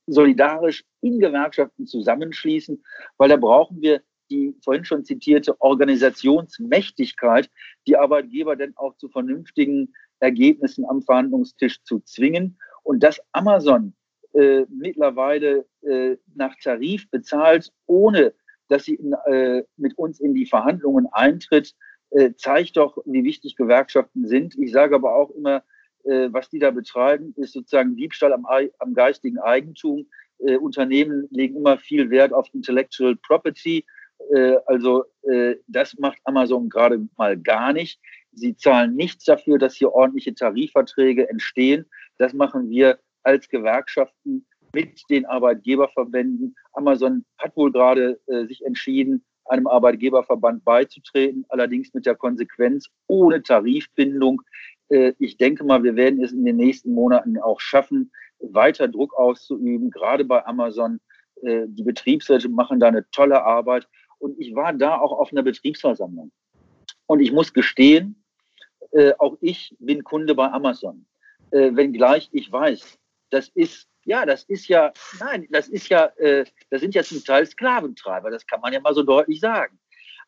solidarisch 0.07 0.83
in 1.01 1.19
Gewerkschaften 1.19 1.85
zusammenschließen, 1.85 2.83
weil 3.17 3.29
da 3.29 3.37
brauchen 3.37 3.81
wir 3.81 4.01
die 4.29 4.55
vorhin 4.63 4.85
schon 4.85 5.05
zitierte 5.05 5.59
Organisationsmächtigkeit, 5.61 7.49
die 7.87 7.97
Arbeitgeber 7.97 8.55
denn 8.55 8.73
auch 8.75 8.95
zu 8.97 9.09
vernünftigen 9.09 9.93
Ergebnissen 10.19 10.85
am 10.85 11.01
Verhandlungstisch 11.01 11.83
zu 11.83 11.99
zwingen. 11.99 12.57
Und 12.83 13.03
dass 13.03 13.21
Amazon 13.31 13.93
äh, 14.33 14.65
mittlerweile 14.69 15.65
äh, 15.81 16.17
nach 16.33 16.55
Tarif 16.61 17.09
bezahlt, 17.09 17.71
ohne 17.85 18.33
dass 18.67 18.85
sie 18.85 18.95
in, 18.95 19.13
äh, 19.25 19.63
mit 19.77 19.97
uns 19.97 20.19
in 20.19 20.33
die 20.33 20.45
Verhandlungen 20.45 21.07
eintritt, 21.11 21.75
äh, 22.11 22.33
zeigt 22.35 22.77
doch, 22.77 22.97
wie 23.05 23.23
wichtig 23.23 23.55
Gewerkschaften 23.55 24.27
sind. 24.27 24.57
Ich 24.57 24.71
sage 24.71 24.95
aber 24.95 25.15
auch 25.15 25.29
immer, 25.31 25.63
Äh, 26.05 26.31
was 26.31 26.49
die 26.49 26.59
da 26.59 26.71
betreiben, 26.71 27.33
ist 27.37 27.53
sozusagen 27.53 27.95
Diebstahl 27.95 28.33
am, 28.33 28.45
am 28.79 28.93
geistigen 28.93 29.39
Eigentum. 29.39 30.07
Äh, 30.39 30.57
Unternehmen 30.57 31.27
legen 31.31 31.57
immer 31.57 31.77
viel 31.77 32.09
Wert 32.09 32.33
auf 32.33 32.47
Intellectual 32.53 33.15
Property. 33.15 33.85
Äh, 34.33 34.57
also 34.67 35.05
äh, 35.23 35.55
das 35.67 35.97
macht 35.97 36.19
Amazon 36.23 36.69
gerade 36.69 37.07
mal 37.17 37.37
gar 37.37 37.73
nicht. 37.73 37.99
Sie 38.33 38.55
zahlen 38.55 38.95
nichts 38.95 39.25
dafür, 39.25 39.57
dass 39.57 39.75
hier 39.75 39.93
ordentliche 39.93 40.33
Tarifverträge 40.33 41.29
entstehen. 41.29 41.85
Das 42.17 42.33
machen 42.33 42.69
wir 42.69 42.99
als 43.23 43.49
Gewerkschaften 43.49 44.45
mit 44.73 45.01
den 45.09 45.25
Arbeitgeberverbänden. 45.25 46.55
Amazon 46.73 47.25
hat 47.37 47.55
wohl 47.55 47.71
gerade 47.71 48.19
äh, 48.27 48.45
sich 48.45 48.63
entschieden, 48.65 49.23
einem 49.45 49.67
Arbeitgeberverband 49.67 50.65
beizutreten, 50.65 51.45
allerdings 51.49 51.93
mit 51.93 52.05
der 52.05 52.15
Konsequenz 52.15 52.89
ohne 53.07 53.41
Tarifbindung. 53.41 54.41
Äh, 54.89 55.13
ich 55.19 55.37
denke 55.37 55.63
mal, 55.63 55.83
wir 55.83 55.95
werden 55.95 56.23
es 56.23 56.31
in 56.31 56.45
den 56.45 56.57
nächsten 56.57 56.93
Monaten 56.93 57.37
auch 57.39 57.59
schaffen, 57.59 58.11
weiter 58.39 58.87
Druck 58.87 59.13
auszuüben, 59.17 59.89
gerade 59.89 60.25
bei 60.25 60.45
Amazon. 60.45 60.99
Äh, 61.41 61.63
die 61.67 61.83
Betriebsräte 61.83 62.49
machen 62.49 62.79
da 62.79 62.87
eine 62.87 63.09
tolle 63.11 63.43
Arbeit. 63.43 63.87
Und 64.19 64.39
ich 64.39 64.55
war 64.55 64.73
da 64.73 64.97
auch 64.97 65.11
auf 65.11 65.31
einer 65.31 65.43
Betriebsversammlung. 65.43 66.31
Und 67.07 67.19
ich 67.19 67.31
muss 67.31 67.53
gestehen, 67.53 68.23
äh, 68.91 69.13
auch 69.17 69.37
ich 69.41 69.75
bin 69.79 70.03
Kunde 70.03 70.35
bei 70.35 70.51
Amazon. 70.51 71.05
Wenngleich 71.51 72.27
ich 72.33 72.51
weiß, 72.51 72.97
das 73.29 73.47
ist, 73.49 73.87
ja, 74.03 74.25
das 74.25 74.43
ist 74.43 74.67
ja, 74.67 74.91
nein, 75.21 75.47
das 75.51 75.69
ist 75.69 75.87
ja, 75.87 76.11
das 76.69 76.81
sind 76.81 76.95
ja 76.95 77.03
zum 77.03 77.23
Teil 77.23 77.45
Sklaventreiber, 77.45 78.29
das 78.29 78.45
kann 78.45 78.59
man 78.59 78.73
ja 78.73 78.81
mal 78.81 78.93
so 78.93 79.03
deutlich 79.03 79.39
sagen. 79.39 79.79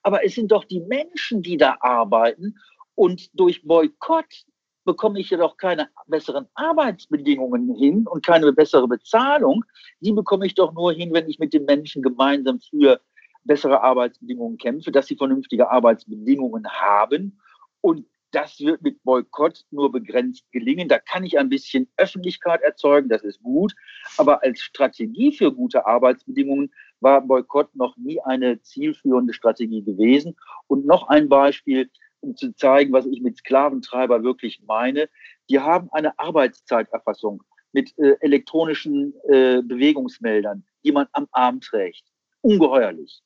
Aber 0.04 0.24
es 0.24 0.36
sind 0.36 0.52
doch 0.54 0.64
die 0.64 0.80
Menschen, 0.80 1.42
die 1.42 1.58
da 1.58 1.76
arbeiten 1.82 2.56
und 2.98 3.30
durch 3.40 3.64
Boykott 3.64 4.46
bekomme 4.84 5.20
ich 5.20 5.30
jedoch 5.30 5.58
keine 5.58 5.90
besseren 6.08 6.48
Arbeitsbedingungen 6.56 7.76
hin 7.76 8.08
und 8.08 8.26
keine 8.26 8.52
bessere 8.52 8.88
Bezahlung. 8.88 9.64
Die 10.00 10.14
bekomme 10.14 10.48
ich 10.48 10.56
doch 10.56 10.74
nur 10.74 10.94
hin, 10.94 11.14
wenn 11.14 11.30
ich 11.30 11.38
mit 11.38 11.54
den 11.54 11.66
Menschen 11.66 12.02
gemeinsam 12.02 12.60
für 12.60 13.00
bessere 13.44 13.82
Arbeitsbedingungen 13.82 14.58
kämpfe, 14.58 14.92
dass 14.92 15.06
sie 15.06 15.16
vernünftige 15.16 15.70
Arbeitsbedingungen 15.70 16.68
haben. 16.68 17.40
Und 17.82 18.08
das 18.32 18.60
wird 18.60 18.82
mit 18.82 19.04
Boykott 19.04 19.64
nur 19.70 19.92
begrenzt 19.92 20.52
gelingen. 20.52 20.90
Da 20.90 20.98
kann 20.98 21.24
ich 21.24 21.38
ein 21.38 21.50
bisschen 21.50 21.88
Öffentlichkeit 21.98 22.62
erzeugen, 22.62 23.10
das 23.10 23.22
ist 23.22 23.44
gut. 23.44 23.76
Aber 24.18 24.42
als 24.42 24.60
Strategie 24.60 25.32
für 25.32 25.54
gute 25.54 25.86
Arbeitsbedingungen 25.86 26.74
war 27.00 27.22
Boykott 27.22 27.76
noch 27.76 27.96
nie 27.96 28.20
eine 28.22 28.60
zielführende 28.62 29.34
Strategie 29.34 29.84
gewesen. 29.84 30.36
Und 30.66 30.88
noch 30.88 31.10
ein 31.10 31.30
Beispiel, 31.30 31.92
um 32.28 32.36
zu 32.36 32.54
zeigen, 32.56 32.94
was 32.94 33.06
ich 33.06 33.22
mit 33.22 33.38
Sklaventreiber 33.38 34.24
wirklich 34.24 34.62
meine. 34.68 35.10
Die 35.50 35.60
haben 35.60 35.90
eine 35.92 36.18
Arbeitszeiterfassung 36.20 37.44
mit 37.72 37.98
äh, 37.98 38.16
elektronischen 38.22 39.14
äh, 39.30 39.62
Bewegungsmeldern, 39.62 40.66
die 40.84 40.92
man 40.92 41.08
am 41.14 41.28
Arm 41.32 41.62
trägt. 41.62 42.04
Ungeheuerlich. 42.42 43.22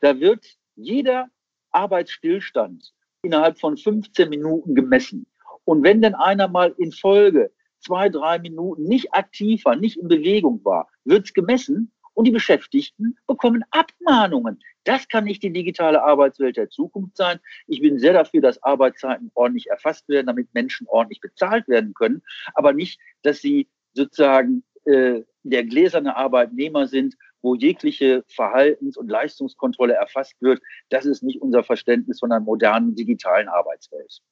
Da 0.00 0.18
wird 0.20 0.46
jeder 0.76 1.28
Arbeitsstillstand 1.70 2.92
innerhalb 3.22 3.58
von 3.58 3.76
15 3.76 4.28
Minuten 4.28 4.74
gemessen. 4.74 5.26
Und 5.64 5.82
wenn 5.82 6.02
denn 6.02 6.14
einer 6.14 6.48
mal 6.48 6.74
in 6.78 6.92
Folge 6.92 7.50
zwei, 7.80 8.08
drei 8.08 8.38
Minuten 8.38 8.84
nicht 8.84 9.12
aktiv 9.14 9.64
war, 9.64 9.76
nicht 9.76 9.96
in 9.96 10.08
Bewegung 10.08 10.64
war, 10.64 10.88
wird 11.04 11.26
es 11.26 11.34
gemessen 11.34 11.92
und 12.14 12.26
die 12.26 12.30
Beschäftigten 12.30 13.16
bekommen 13.26 13.64
Abmahnungen. 13.70 14.60
Das 14.84 15.08
kann 15.08 15.24
nicht 15.24 15.42
die 15.42 15.52
digitale 15.52 16.02
Arbeitswelt 16.02 16.56
der 16.56 16.70
Zukunft 16.70 17.16
sein. 17.16 17.40
Ich 17.66 17.80
bin 17.80 17.98
sehr 17.98 18.12
dafür, 18.12 18.40
dass 18.40 18.62
Arbeitszeiten 18.62 19.30
ordentlich 19.34 19.68
erfasst 19.70 20.08
werden, 20.08 20.26
damit 20.26 20.52
Menschen 20.54 20.86
ordentlich 20.88 21.20
bezahlt 21.20 21.68
werden 21.68 21.94
können, 21.94 22.22
aber 22.54 22.72
nicht, 22.72 23.00
dass 23.22 23.40
sie 23.40 23.68
sozusagen 23.94 24.64
äh, 24.84 25.22
der 25.42 25.64
gläserne 25.64 26.16
Arbeitnehmer 26.16 26.86
sind 26.86 27.14
wo 27.44 27.54
jegliche 27.54 28.24
Verhaltens- 28.26 28.96
und 28.96 29.08
Leistungskontrolle 29.08 29.92
erfasst 29.92 30.40
wird. 30.40 30.62
Das 30.88 31.04
ist 31.04 31.22
nicht 31.22 31.42
unser 31.42 31.62
Verständnis 31.62 32.20
von 32.20 32.32
einer 32.32 32.40
modernen 32.40 32.94
digitalen 32.94 33.48
Arbeitswelt. 33.48 34.22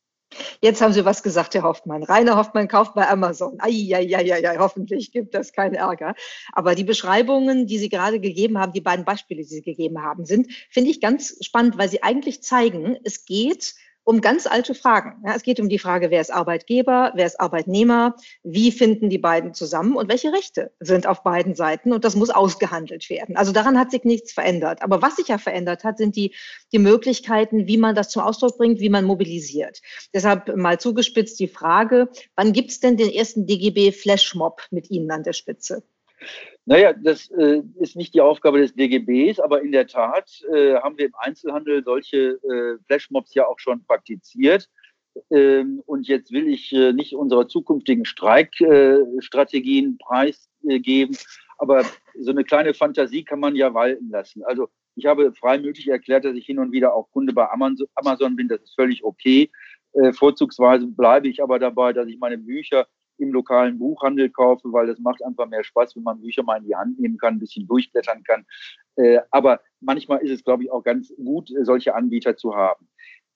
Jetzt 0.60 0.80
haben 0.80 0.92
Sie 0.92 1.04
was 1.04 1.22
gesagt, 1.22 1.54
Herr 1.54 1.62
Hoffmann. 1.62 2.02
Rainer 2.02 2.36
Hoffmann 2.36 2.68
kauft 2.68 2.94
bei 2.94 3.08
Amazon. 3.08 3.58
Eieieiei, 3.60 4.56
hoffentlich 4.58 5.12
gibt 5.12 5.34
das 5.34 5.52
keinen 5.52 5.74
Ärger. 5.74 6.14
Aber 6.52 6.74
die 6.74 6.84
Beschreibungen, 6.84 7.66
die 7.66 7.78
Sie 7.78 7.88
gerade 7.88 8.20
gegeben 8.20 8.58
haben, 8.58 8.72
die 8.72 8.80
beiden 8.80 9.04
Beispiele, 9.04 9.42
die 9.42 9.48
Sie 9.48 9.62
gegeben 9.62 10.02
haben, 10.02 10.24
sind, 10.24 10.52
finde 10.70 10.90
ich 10.90 11.00
ganz 11.00 11.36
spannend, 11.40 11.78
weil 11.78 11.88
sie 11.88 12.02
eigentlich 12.02 12.42
zeigen, 12.42 12.96
es 13.04 13.24
geht 13.24 13.74
um 14.04 14.20
ganz 14.20 14.46
alte 14.46 14.74
Fragen. 14.74 15.22
Ja, 15.24 15.34
es 15.34 15.42
geht 15.42 15.60
um 15.60 15.68
die 15.68 15.78
Frage, 15.78 16.10
wer 16.10 16.20
ist 16.20 16.32
Arbeitgeber, 16.32 17.12
wer 17.14 17.26
ist 17.26 17.40
Arbeitnehmer, 17.40 18.16
wie 18.42 18.72
finden 18.72 19.10
die 19.10 19.18
beiden 19.18 19.54
zusammen 19.54 19.96
und 19.96 20.08
welche 20.08 20.32
Rechte 20.32 20.72
sind 20.80 21.06
auf 21.06 21.22
beiden 21.22 21.54
Seiten 21.54 21.92
und 21.92 22.04
das 22.04 22.16
muss 22.16 22.30
ausgehandelt 22.30 23.08
werden. 23.10 23.36
Also 23.36 23.52
daran 23.52 23.78
hat 23.78 23.90
sich 23.90 24.04
nichts 24.04 24.32
verändert. 24.32 24.82
Aber 24.82 25.02
was 25.02 25.16
sich 25.16 25.28
ja 25.28 25.38
verändert 25.38 25.84
hat, 25.84 25.98
sind 25.98 26.16
die, 26.16 26.34
die 26.72 26.78
Möglichkeiten, 26.78 27.66
wie 27.66 27.78
man 27.78 27.94
das 27.94 28.08
zum 28.08 28.22
Ausdruck 28.22 28.58
bringt, 28.58 28.80
wie 28.80 28.90
man 28.90 29.04
mobilisiert. 29.04 29.80
Deshalb 30.12 30.56
mal 30.56 30.80
zugespitzt 30.80 31.38
die 31.38 31.48
Frage, 31.48 32.08
wann 32.34 32.52
gibt 32.52 32.70
es 32.70 32.80
denn 32.80 32.96
den 32.96 33.10
ersten 33.10 33.46
DGB 33.46 33.92
Flashmob 33.92 34.62
mit 34.70 34.90
Ihnen 34.90 35.10
an 35.10 35.22
der 35.22 35.32
Spitze? 35.32 35.82
Naja, 36.64 36.92
das 36.92 37.28
äh, 37.30 37.62
ist 37.80 37.96
nicht 37.96 38.14
die 38.14 38.20
Aufgabe 38.20 38.60
des 38.60 38.74
DGBs, 38.74 39.40
aber 39.40 39.62
in 39.62 39.72
der 39.72 39.88
Tat 39.88 40.30
äh, 40.52 40.76
haben 40.76 40.96
wir 40.96 41.06
im 41.06 41.14
Einzelhandel 41.18 41.82
solche 41.84 42.38
äh, 42.42 42.78
Flashmobs 42.86 43.34
ja 43.34 43.46
auch 43.46 43.58
schon 43.58 43.84
praktiziert. 43.84 44.68
Ähm, 45.30 45.82
und 45.86 46.06
jetzt 46.06 46.32
will 46.32 46.48
ich 46.48 46.72
äh, 46.72 46.92
nicht 46.92 47.14
unsere 47.14 47.48
zukünftigen 47.48 48.04
Streikstrategien 48.04 49.98
preisgeben, 49.98 51.16
aber 51.58 51.84
so 52.18 52.30
eine 52.30 52.44
kleine 52.44 52.74
Fantasie 52.74 53.24
kann 53.24 53.40
man 53.40 53.56
ja 53.56 53.74
walten 53.74 54.08
lassen. 54.10 54.42
Also 54.44 54.68
ich 54.94 55.06
habe 55.06 55.32
freimütig 55.34 55.88
erklärt, 55.88 56.24
dass 56.24 56.36
ich 56.36 56.46
hin 56.46 56.58
und 56.58 56.72
wieder 56.72 56.94
auch 56.94 57.10
Kunde 57.10 57.32
bei 57.32 57.48
Amazon 57.50 58.36
bin. 58.36 58.48
Das 58.48 58.60
ist 58.62 58.74
völlig 58.74 59.04
okay. 59.04 59.50
Äh, 59.94 60.12
vorzugsweise 60.12 60.86
bleibe 60.86 61.28
ich 61.28 61.42
aber 61.42 61.58
dabei, 61.58 61.92
dass 61.92 62.08
ich 62.08 62.18
meine 62.18 62.38
Bücher 62.38 62.86
im 63.18 63.32
lokalen 63.32 63.78
Buchhandel 63.78 64.30
kaufe, 64.30 64.72
weil 64.72 64.86
das 64.86 64.98
macht 64.98 65.24
einfach 65.24 65.48
mehr 65.48 65.64
Spaß, 65.64 65.96
wenn 65.96 66.02
man 66.02 66.20
Bücher 66.20 66.42
mal 66.42 66.58
in 66.58 66.64
die 66.64 66.76
Hand 66.76 66.98
nehmen 66.98 67.18
kann, 67.18 67.34
ein 67.34 67.38
bisschen 67.38 67.66
durchblättern 67.66 68.22
kann. 68.24 68.44
Äh, 68.96 69.20
aber 69.30 69.60
manchmal 69.80 70.18
ist 70.18 70.30
es, 70.30 70.44
glaube 70.44 70.64
ich, 70.64 70.70
auch 70.70 70.82
ganz 70.82 71.12
gut, 71.16 71.50
äh, 71.50 71.64
solche 71.64 71.94
Anbieter 71.94 72.36
zu 72.36 72.54
haben. 72.54 72.88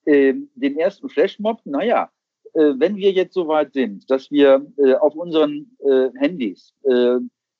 Ähm, 0.06 0.50
den 0.54 0.78
ersten 0.78 1.08
Flashmob, 1.08 1.60
naja, 1.64 2.10
äh, 2.54 2.74
wenn 2.76 2.96
wir 2.96 3.12
jetzt 3.12 3.34
so 3.34 3.48
weit 3.48 3.72
sind, 3.72 4.10
dass 4.10 4.30
wir 4.30 4.66
auf 5.00 5.14
unseren 5.14 5.70
Handys, 6.14 6.74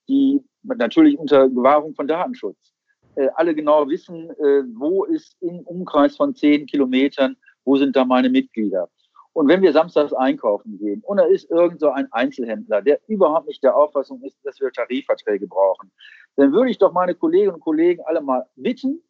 die 0.09 0.41
natürlich 0.63 1.19
unter 1.19 1.49
Gewahrung 1.49 1.95
von 1.95 2.07
Datenschutz, 2.07 2.73
alle 3.35 3.55
genau 3.55 3.89
wissen, 3.89 4.29
wo 4.79 5.05
ist 5.05 5.37
im 5.41 5.61
Umkreis 5.61 6.17
von 6.17 6.35
zehn 6.35 6.67
Kilometern, 6.67 7.37
wo 7.65 7.77
sind 7.77 7.97
da 7.97 8.05
meine 8.05 8.29
Mitglieder 8.29 8.89
und 9.37 9.49
wenn 9.49 9.61
wir 9.61 9.71
samstags 9.75 10.15
einkaufen 10.15 10.79
gehen 10.79 11.03
und 11.05 11.19
da 11.19 11.25
ist 11.25 11.51
irgend 11.51 11.79
so 11.79 11.91
ein 11.91 12.11
Einzelhändler, 12.11 12.81
der 12.81 12.99
überhaupt 13.07 13.47
nicht 13.47 13.63
der 13.63 13.77
Auffassung 13.77 14.23
ist, 14.23 14.39
dass 14.45 14.59
wir 14.61 14.73
Tarifverträge 14.73 15.47
brauchen, 15.47 15.93
dann 16.37 16.55
würde 16.55 16.71
ich 16.71 16.79
doch 16.79 16.91
meine 16.95 17.15
Kolleginnen 17.15 17.53
und 17.53 17.61
Kollegen 17.61 18.03
alle 18.07 18.23
mal 18.23 18.47
bitten, 18.57 19.03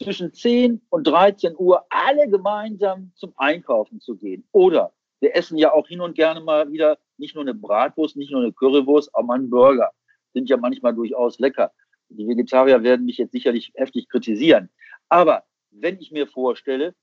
zwischen 0.00 0.32
10 0.32 0.80
und 0.88 1.06
13 1.06 1.56
Uhr 1.58 1.84
alle 1.90 2.26
gemeinsam 2.26 3.12
zum 3.16 3.34
Einkaufen 3.36 4.00
zu 4.00 4.16
gehen. 4.16 4.48
Oder 4.52 4.94
wir 5.20 5.36
essen 5.36 5.58
ja 5.58 5.74
auch 5.74 5.86
hin 5.86 6.00
und 6.00 6.14
gerne 6.14 6.40
mal 6.40 6.72
wieder 6.72 6.96
nicht 7.18 7.34
nur 7.34 7.44
eine 7.44 7.52
Bratwurst, 7.52 8.16
nicht 8.16 8.32
nur 8.32 8.40
eine 8.40 8.54
Currywurst, 8.54 9.14
auch 9.14 9.24
mal 9.24 9.34
einen 9.34 9.50
Burger. 9.50 9.90
Sind 10.32 10.48
ja 10.48 10.56
manchmal 10.56 10.94
durchaus 10.94 11.38
lecker. 11.38 11.70
Die 12.08 12.26
Vegetarier 12.26 12.82
werden 12.82 13.04
mich 13.04 13.18
jetzt 13.18 13.32
sicherlich 13.32 13.72
heftig 13.74 14.08
kritisieren. 14.08 14.70
Aber 15.10 15.44
wenn 15.70 15.98
ich 15.98 16.12
mir 16.12 16.26
vorstelle, 16.26 16.94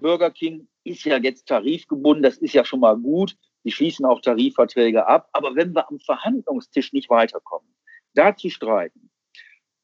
Burger 0.00 0.30
King 0.30 0.68
ist 0.88 1.04
ja 1.04 1.18
jetzt 1.18 1.46
tarifgebunden, 1.46 2.22
das 2.22 2.38
ist 2.38 2.54
ja 2.54 2.64
schon 2.64 2.80
mal 2.80 2.96
gut. 2.96 3.36
Die 3.64 3.70
schließen 3.70 4.06
auch 4.06 4.20
Tarifverträge 4.20 5.06
ab. 5.06 5.28
Aber 5.32 5.54
wenn 5.54 5.74
wir 5.74 5.88
am 5.88 5.98
Verhandlungstisch 6.00 6.92
nicht 6.92 7.10
weiterkommen, 7.10 7.68
da 8.14 8.34
zu 8.36 8.48
streiten, 8.50 9.10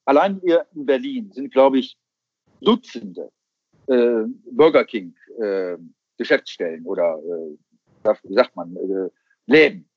allein 0.05 0.41
hier 0.45 0.67
in 0.75 0.87
Berlin 0.87 1.31
sind, 1.33 1.53
glaube 1.53 1.79
ich, 1.79 1.97
Dutzende 2.61 3.31
äh, 3.89 4.25
Burger 4.51 4.85
King 4.85 5.15
äh, 5.41 5.77
Geschäftsstellen 6.17 6.85
oder, 6.87 7.19
äh, 7.19 8.15
wie 8.23 8.35
sagt 8.35 8.57
man, 8.57 8.77
äh, 8.77 9.11
Läden. 9.47 9.89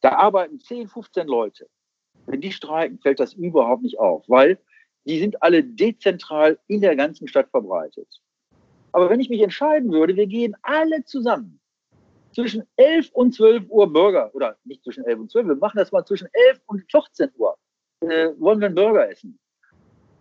Da 0.00 0.12
arbeiten 0.12 0.60
10, 0.60 0.88
15 0.88 1.26
Leute. 1.26 1.68
Wenn 2.26 2.40
die 2.40 2.52
streiken, 2.52 2.98
fällt 3.00 3.20
das 3.20 3.34
überhaupt 3.34 3.82
nicht 3.82 3.98
auf, 3.98 4.24
weil 4.28 4.58
die 5.04 5.18
sind 5.18 5.42
alle 5.42 5.64
dezentral 5.64 6.58
in 6.68 6.80
der 6.80 6.94
ganzen 6.94 7.26
Stadt 7.26 7.50
verbreitet. 7.50 8.20
Aber 8.92 9.10
wenn 9.10 9.20
ich 9.20 9.30
mich 9.30 9.40
entscheiden 9.40 9.92
würde, 9.92 10.16
wir 10.16 10.26
gehen 10.26 10.54
alle 10.62 11.04
zusammen 11.04 11.60
zwischen 12.32 12.62
11 12.76 13.10
und 13.12 13.34
12 13.34 13.64
Uhr 13.68 13.92
Burger, 13.92 14.34
oder 14.34 14.56
nicht 14.64 14.84
zwischen 14.84 15.04
11 15.04 15.20
und 15.20 15.30
12, 15.30 15.48
wir 15.48 15.56
machen 15.56 15.78
das 15.78 15.92
mal 15.92 16.04
zwischen 16.04 16.28
11 16.32 16.60
und 16.66 16.90
14 16.90 17.30
Uhr, 17.36 17.56
äh, 18.00 18.30
wollen 18.38 18.60
wir 18.60 18.66
einen 18.66 18.74
Burger 18.74 19.10
essen. 19.10 19.38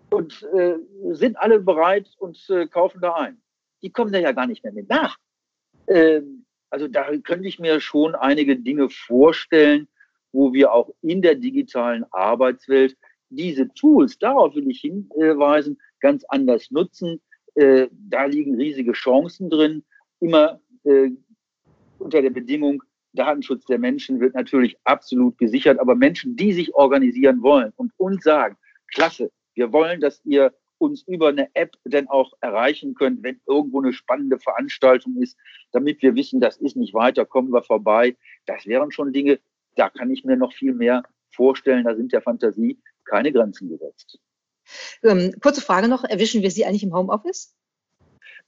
Und 0.10 0.44
äh, 0.54 0.76
sind 1.12 1.38
alle 1.38 1.60
bereit 1.60 2.10
und 2.18 2.38
äh, 2.50 2.68
kaufen 2.68 3.00
da 3.02 3.14
ein. 3.14 3.42
Die 3.82 3.92
kommen 3.92 4.12
da 4.12 4.20
ja 4.20 4.34
gar 4.34 4.46
nicht 4.46 4.64
mehr 4.64 4.74
mit 4.74 4.90
nach. 4.90 5.18
Ähm, 5.88 6.46
Also 6.70 6.88
da 6.88 7.04
könnte 7.18 7.48
ich 7.48 7.60
mir 7.60 7.80
schon 7.82 8.16
einige 8.16 8.56
Dinge 8.58 8.90
vorstellen, 8.90 9.88
wo 10.32 10.54
wir 10.54 10.72
auch 10.72 10.90
in 11.02 11.22
der 11.22 11.36
digitalen 11.36 12.06
Arbeitswelt 12.12 12.96
diese 13.30 13.68
Tools, 13.74 14.18
darauf 14.18 14.56
will 14.56 14.70
ich 14.70 14.82
hinweisen, 14.82 15.78
ganz 16.00 16.24
anders 16.30 16.72
nutzen. 16.72 17.22
Äh, 17.56 17.88
da 17.92 18.26
liegen 18.26 18.56
riesige 18.56 18.94
Chancen 18.94 19.50
drin, 19.50 19.84
immer 20.20 20.62
äh, 20.84 21.10
unter 22.00 22.22
der 22.22 22.30
Bedingung, 22.30 22.84
Datenschutz 23.14 23.66
der 23.66 23.78
Menschen 23.78 24.20
wird 24.20 24.36
natürlich 24.36 24.78
absolut 24.86 25.38
gesichert, 25.38 25.80
aber 25.80 25.96
Menschen, 25.96 26.36
die 26.36 26.54
sich 26.54 26.74
organisieren 26.74 27.42
wollen 27.42 27.74
und 27.76 27.92
uns 27.98 28.24
sagen, 28.24 28.58
klasse, 28.94 29.32
wir 29.54 29.74
wollen, 29.74 30.00
dass 30.00 30.22
ihr 30.24 30.54
uns 30.78 31.04
über 31.04 31.30
eine 31.30 31.54
App 31.54 31.76
denn 31.86 32.08
auch 32.08 32.34
erreichen 32.42 32.96
könnt, 32.96 33.22
wenn 33.22 33.40
irgendwo 33.46 33.82
eine 33.82 33.94
spannende 33.94 34.40
Veranstaltung 34.40 35.22
ist, 35.22 35.38
damit 35.72 36.02
wir 36.02 36.16
wissen, 36.16 36.40
das 36.40 36.58
ist 36.58 36.76
nicht 36.76 36.94
weiter, 36.94 37.26
kommen 37.26 37.54
wir 37.54 37.62
vorbei. 37.62 38.18
Das 38.46 38.66
wären 38.66 38.92
schon 38.92 39.14
Dinge, 39.14 39.40
da 39.76 39.90
kann 39.90 40.10
ich 40.10 40.24
mir 40.24 40.38
noch 40.38 40.54
viel 40.54 40.74
mehr 40.74 41.04
vorstellen. 41.30 41.84
Da 41.84 41.96
sind 41.96 42.12
der 42.12 42.22
Fantasie 42.22 42.80
keine 43.06 43.32
Grenzen 43.32 43.70
gesetzt. 43.70 44.20
Ähm, 45.04 45.34
kurze 45.42 45.62
Frage 45.62 45.88
noch, 45.88 46.04
erwischen 46.04 46.42
wir 46.42 46.52
Sie 46.52 46.66
eigentlich 46.66 46.84
im 46.84 46.94
Homeoffice? 46.94 47.56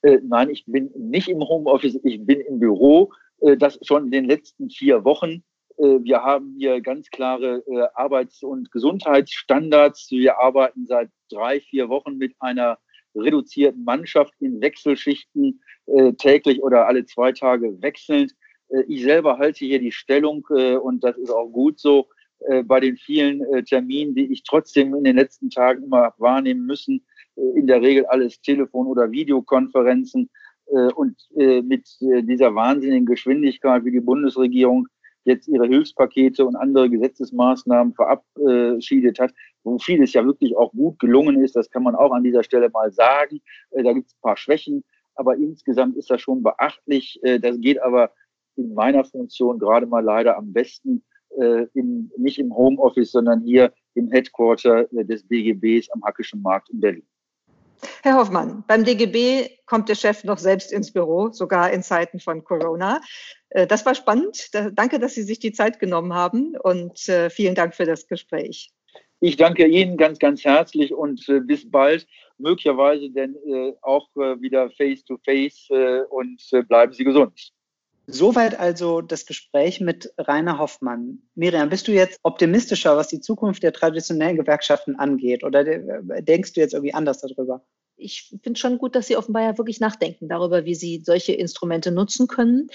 Äh, 0.02 0.19
nein, 0.23 0.49
ich 0.49 0.65
bin 0.65 0.91
nicht 0.95 1.30
im 1.30 1.41
Homeoffice, 1.41 1.99
ich 2.04 2.26
bin 2.26 2.41
im 2.41 2.60
Büro. 2.60 3.12
Äh, 3.43 3.58
das 3.58 3.80
schon 3.84 4.06
in 4.06 4.12
den 4.12 4.26
letzten 4.26 4.69
vier 4.69 5.04
Wochen. 5.04 5.43
Äh, 5.78 5.99
wir 6.02 6.23
haben 6.23 6.56
hier 6.58 6.82
ganz 6.82 7.10
klare 7.10 7.63
äh, 7.67 7.88
Arbeits- 7.95 8.43
und 8.43 8.71
Gesundheitsstandards. 8.71 10.12
Wir 10.12 10.39
arbeiten 10.39 10.86
seit 10.86 11.10
drei, 11.30 11.60
vier 11.60 11.89
Wochen 11.89 12.17
mit 12.17 12.36
einer 12.39 12.78
reduzierten 13.15 13.84
Mannschaft 13.84 14.34
in 14.39 14.60
Wechselschichten 14.62 15.62
äh, 15.86 16.13
täglich 16.13 16.63
oder 16.63 16.88
alle 16.88 17.06
zwei 17.06 17.32
Tage 17.32 17.82
wechselnd. 17.82 18.34
Ich 18.88 19.04
selber 19.04 19.38
halte 19.38 19.65
hier 19.65 19.78
die 19.78 19.91
Stellung 19.91 20.47
und 20.47 21.04
das 21.04 21.15
ist 21.17 21.30
auch 21.30 21.49
gut 21.49 21.80
so 21.80 22.08
bei 22.65 22.79
den 22.79 22.97
vielen 22.97 23.65
Terminen, 23.65 24.15
die 24.15 24.32
ich 24.32 24.43
trotzdem 24.43 24.93
in 24.95 25.03
den 25.03 25.15
letzten 25.15 25.49
Tagen 25.49 25.84
immer 25.84 26.13
wahrnehmen 26.17 26.65
müssen. 26.65 27.06
In 27.36 27.67
der 27.67 27.82
Regel 27.82 28.06
alles 28.08 28.41
Telefon- 28.41 28.88
oder 28.88 29.12
Videokonferenzen 29.12 30.29
und 30.95 31.17
mit 31.36 31.88
dieser 31.99 32.53
wahnsinnigen 32.56 33.06
Geschwindigkeit, 33.06 33.86
wie 33.86 33.91
die 33.91 34.01
Bundesregierung 34.01 34.88
jetzt 35.25 35.47
ihre 35.47 35.67
Hilfspakete 35.67 36.45
und 36.45 36.56
andere 36.56 36.89
Gesetzesmaßnahmen 36.89 37.93
verabschiedet 37.93 39.19
hat, 39.19 39.34
wo 39.63 39.77
vieles 39.79 40.13
ja 40.13 40.25
wirklich 40.25 40.56
auch 40.58 40.71
gut 40.71 40.99
gelungen 40.99 41.43
ist. 41.43 41.56
Das 41.56 41.69
kann 41.69 41.84
man 41.84 41.95
auch 41.95 42.12
an 42.12 42.23
dieser 42.23 42.43
Stelle 42.43 42.69
mal 42.69 42.91
sagen. 42.91 43.41
Äh, 43.71 43.84
da 43.84 43.93
gibt 43.93 44.08
es 44.08 44.13
ein 44.15 44.21
paar 44.21 44.38
Schwächen, 44.38 44.84
aber 45.15 45.36
insgesamt 45.36 45.95
ist 45.95 46.10
das 46.10 46.21
schon 46.21 46.43
beachtlich. 46.43 47.19
Äh, 47.23 47.39
das 47.39 47.60
geht 47.60 47.82
aber 47.82 48.12
in 48.56 48.73
meiner 48.73 49.03
Funktion 49.03 49.60
gerade 49.60 49.86
mal 49.86 50.03
leider 50.03 50.38
am 50.38 50.53
besten 50.53 51.03
äh, 51.39 51.67
in, 51.74 52.12
nicht 52.17 52.39
im 52.39 52.56
Homeoffice, 52.56 53.12
sondern 53.12 53.41
hier 53.41 53.74
im 53.96 54.12
Headquarter 54.12 54.86
des 54.91 55.28
DGBs 55.28 55.89
am 55.91 56.04
Hackischen 56.04 56.41
Markt 56.41 56.69
in 56.69 56.80
Berlin. 56.80 57.06
Herr 58.02 58.17
Hoffmann, 58.17 58.63
beim 58.67 58.84
DGB 58.84 59.50
kommt 59.65 59.89
der 59.89 59.96
Chef 59.96 60.24
noch 60.24 60.38
selbst 60.38 60.72
ins 60.72 60.91
Büro, 60.91 61.30
sogar 61.32 61.72
in 61.72 61.84
Zeiten 61.84 62.19
von 62.19 62.43
Corona. 62.43 63.02
Äh, 63.50 63.67
das 63.67 63.86
war 63.86 63.96
spannend. 63.96 64.50
Danke, 64.74 65.00
dass 65.00 65.15
Sie 65.15 65.24
sich 65.24 65.39
die 65.39 65.52
Zeit 65.52 65.80
genommen 65.80 66.13
haben 66.13 66.56
und 66.62 67.08
äh, 67.10 67.30
vielen 67.30 67.56
Dank 67.56 67.76
für 67.76 67.86
das 67.86 68.08
Gespräch. 68.08 68.72
Ich 69.19 69.38
danke 69.38 69.65
Ihnen 69.65 69.96
ganz, 69.96 70.19
ganz 70.19 70.43
herzlich 70.43 70.93
und 70.93 71.28
äh, 71.30 71.39
bis 71.39 71.69
bald. 71.69 72.08
Möglicherweise 72.38 73.10
denn 73.10 73.38
auch 73.84 74.10
wieder 74.15 74.69
face 74.72 75.06
to 75.06 75.17
face 75.24 75.69
und 76.10 76.67
bleiben 76.67 76.91
Sie 76.91 77.04
gesund. 77.04 77.54
Soweit 78.05 78.59
also 78.59 79.01
das 79.01 79.25
Gespräch 79.25 79.79
mit 79.79 80.13
Rainer 80.17 80.59
Hoffmann. 80.59 81.21
Miriam, 81.35 81.69
bist 81.69 81.87
du 81.87 81.93
jetzt 81.93 82.19
optimistischer, 82.23 82.97
was 82.97 83.07
die 83.07 83.21
Zukunft 83.21 83.63
der 83.63 83.71
traditionellen 83.71 84.35
Gewerkschaften 84.35 84.97
angeht? 84.97 85.43
Oder 85.43 85.63
denkst 86.21 86.53
du 86.53 86.59
jetzt 86.59 86.73
irgendwie 86.73 86.93
anders 86.93 87.21
darüber? 87.21 87.65
Ich 87.95 88.34
finde 88.41 88.60
schon 88.60 88.77
gut, 88.77 88.95
dass 88.95 89.08
Sie 89.08 89.17
offenbar 89.17 89.43
ja 89.43 89.58
wirklich 89.58 89.79
nachdenken 89.79 90.27
darüber, 90.27 90.65
wie 90.65 90.75
Sie 90.75 91.01
solche 91.06 91.34
Instrumente 91.34 91.91
nutzen 91.91 92.27
können. 92.27 92.69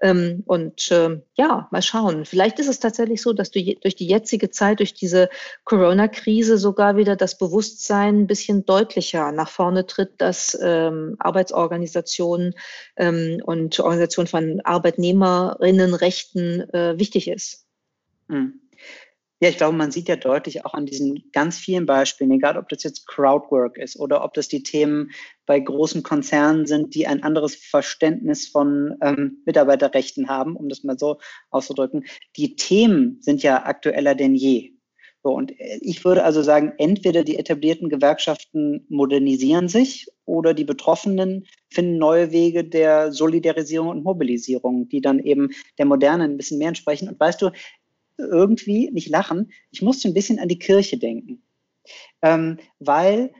Ähm, 0.00 0.42
und 0.46 0.90
äh, 0.90 1.20
ja, 1.34 1.68
mal 1.70 1.82
schauen. 1.82 2.24
Vielleicht 2.24 2.58
ist 2.58 2.68
es 2.68 2.80
tatsächlich 2.80 3.22
so, 3.22 3.32
dass 3.32 3.50
du 3.50 3.62
durch 3.80 3.94
die 3.94 4.06
jetzige 4.06 4.50
Zeit, 4.50 4.80
durch 4.80 4.94
diese 4.94 5.28
Corona-Krise 5.64 6.58
sogar 6.58 6.96
wieder 6.96 7.16
das 7.16 7.38
Bewusstsein 7.38 8.22
ein 8.22 8.26
bisschen 8.26 8.66
deutlicher 8.66 9.30
nach 9.30 9.48
vorne 9.48 9.86
tritt, 9.86 10.14
dass 10.18 10.58
ähm, 10.60 11.16
Arbeitsorganisationen 11.18 12.54
ähm, 12.96 13.40
und 13.44 13.78
Organisation 13.78 14.26
von 14.26 14.60
Arbeitnehmerinnenrechten 14.62 16.68
äh, 16.74 16.98
wichtig 16.98 17.28
ist. 17.28 17.66
Mhm. 18.28 18.60
Ja, 19.42 19.48
ich 19.48 19.56
glaube, 19.56 19.76
man 19.76 19.90
sieht 19.90 20.08
ja 20.08 20.14
deutlich 20.14 20.64
auch 20.64 20.72
an 20.72 20.86
diesen 20.86 21.28
ganz 21.32 21.58
vielen 21.58 21.84
Beispielen, 21.84 22.30
egal 22.30 22.56
ob 22.56 22.68
das 22.68 22.84
jetzt 22.84 23.08
Crowdwork 23.08 23.76
ist 23.76 23.98
oder 23.98 24.22
ob 24.22 24.34
das 24.34 24.46
die 24.46 24.62
Themen 24.62 25.10
bei 25.46 25.58
großen 25.58 26.04
Konzernen 26.04 26.64
sind, 26.64 26.94
die 26.94 27.08
ein 27.08 27.24
anderes 27.24 27.56
Verständnis 27.56 28.46
von 28.46 28.94
ähm, 29.02 29.42
Mitarbeiterrechten 29.44 30.28
haben, 30.28 30.54
um 30.54 30.68
das 30.68 30.84
mal 30.84 30.96
so 30.96 31.18
auszudrücken. 31.50 32.04
Die 32.36 32.54
Themen 32.54 33.18
sind 33.20 33.42
ja 33.42 33.64
aktueller 33.64 34.14
denn 34.14 34.36
je. 34.36 34.74
So, 35.24 35.30
und 35.30 35.52
ich 35.58 36.04
würde 36.04 36.22
also 36.24 36.42
sagen, 36.42 36.72
entweder 36.78 37.24
die 37.24 37.36
etablierten 37.36 37.88
Gewerkschaften 37.88 38.86
modernisieren 38.88 39.68
sich 39.68 40.06
oder 40.24 40.54
die 40.54 40.64
Betroffenen 40.64 41.46
finden 41.70 41.98
neue 41.98 42.32
Wege 42.32 42.64
der 42.64 43.12
Solidarisierung 43.12 43.88
und 43.88 44.04
Mobilisierung, 44.04 44.88
die 44.88 45.00
dann 45.00 45.20
eben 45.20 45.50
der 45.78 45.86
Moderne 45.86 46.24
ein 46.24 46.36
bisschen 46.36 46.58
mehr 46.58 46.68
entsprechen. 46.68 47.08
Und 47.08 47.20
weißt 47.20 47.42
du, 47.42 47.50
irgendwie, 48.30 48.90
nicht 48.90 49.08
lachen, 49.08 49.52
ich 49.70 49.82
musste 49.82 50.08
ein 50.08 50.14
bisschen 50.14 50.38
an 50.38 50.48
die 50.48 50.58
Kirche 50.58 50.98
denken. 50.98 51.42
Ähm, 52.22 52.58
weil 52.78 53.32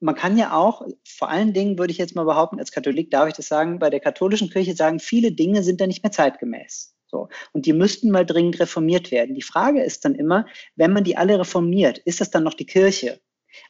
man 0.00 0.14
kann 0.14 0.38
ja 0.38 0.56
auch, 0.56 0.86
vor 1.04 1.28
allen 1.28 1.52
Dingen 1.52 1.78
würde 1.78 1.92
ich 1.92 1.98
jetzt 1.98 2.16
mal 2.16 2.24
behaupten, 2.24 2.58
als 2.58 2.72
Katholik 2.72 3.10
darf 3.10 3.28
ich 3.28 3.34
das 3.34 3.48
sagen, 3.48 3.78
bei 3.78 3.90
der 3.90 4.00
katholischen 4.00 4.48
Kirche 4.48 4.74
sagen, 4.74 4.98
viele 4.98 5.32
Dinge 5.32 5.62
sind 5.62 5.80
da 5.80 5.86
nicht 5.86 6.02
mehr 6.02 6.12
zeitgemäß. 6.12 6.94
So. 7.06 7.28
Und 7.52 7.66
die 7.66 7.72
müssten 7.72 8.10
mal 8.10 8.24
dringend 8.24 8.60
reformiert 8.60 9.10
werden. 9.10 9.34
Die 9.34 9.42
Frage 9.42 9.82
ist 9.82 10.04
dann 10.04 10.14
immer, 10.14 10.46
wenn 10.76 10.92
man 10.92 11.04
die 11.04 11.16
alle 11.16 11.38
reformiert, 11.38 11.98
ist 11.98 12.20
das 12.20 12.30
dann 12.30 12.44
noch 12.44 12.54
die 12.54 12.66
Kirche? 12.66 13.20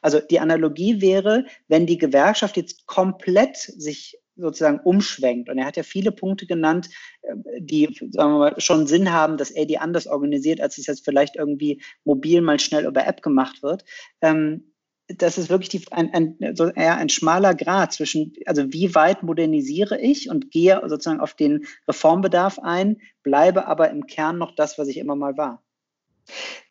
Also 0.01 0.19
die 0.19 0.39
Analogie 0.39 1.01
wäre, 1.01 1.45
wenn 1.67 1.87
die 1.87 1.97
Gewerkschaft 1.97 2.55
jetzt 2.55 2.85
komplett 2.85 3.57
sich 3.57 4.20
sozusagen 4.35 4.79
umschwenkt. 4.79 5.49
Und 5.49 5.57
er 5.57 5.65
hat 5.65 5.77
ja 5.77 5.83
viele 5.83 6.11
Punkte 6.11 6.45
genannt, 6.45 6.89
äh, 7.21 7.35
die 7.59 7.95
sagen 8.11 8.33
wir 8.33 8.39
mal, 8.39 8.55
schon 8.59 8.87
Sinn 8.87 9.11
haben, 9.11 9.37
dass 9.37 9.51
er 9.51 9.65
die 9.65 9.77
anders 9.77 10.07
organisiert, 10.07 10.61
als 10.61 10.77
es 10.77 10.87
jetzt 10.87 11.05
vielleicht 11.05 11.35
irgendwie 11.35 11.81
mobil 12.03 12.41
mal 12.41 12.59
schnell 12.59 12.85
über 12.85 13.05
App 13.05 13.21
gemacht 13.21 13.63
wird. 13.63 13.83
Ähm, 14.21 14.71
das 15.17 15.37
ist 15.37 15.49
wirklich 15.49 15.69
die, 15.69 15.83
ein, 15.91 16.13
ein, 16.13 16.55
so 16.55 16.67
eher 16.67 16.97
ein 16.97 17.09
schmaler 17.09 17.53
Grad 17.53 17.93
zwischen, 17.93 18.33
also 18.45 18.71
wie 18.71 18.95
weit 18.95 19.23
modernisiere 19.23 19.99
ich 19.99 20.29
und 20.29 20.51
gehe 20.51 20.81
sozusagen 20.87 21.19
auf 21.19 21.33
den 21.33 21.65
Reformbedarf 21.87 22.59
ein, 22.59 22.97
bleibe 23.23 23.67
aber 23.67 23.89
im 23.89 24.05
Kern 24.07 24.37
noch 24.37 24.55
das, 24.55 24.77
was 24.77 24.87
ich 24.87 24.97
immer 24.97 25.15
mal 25.15 25.37
war. 25.37 25.63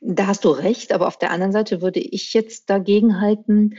Da 0.00 0.26
hast 0.26 0.44
du 0.44 0.50
recht, 0.50 0.92
aber 0.92 1.06
auf 1.06 1.18
der 1.18 1.30
anderen 1.30 1.52
Seite 1.52 1.82
würde 1.82 2.00
ich 2.00 2.32
jetzt 2.32 2.70
dagegen 2.70 3.20
halten, 3.20 3.76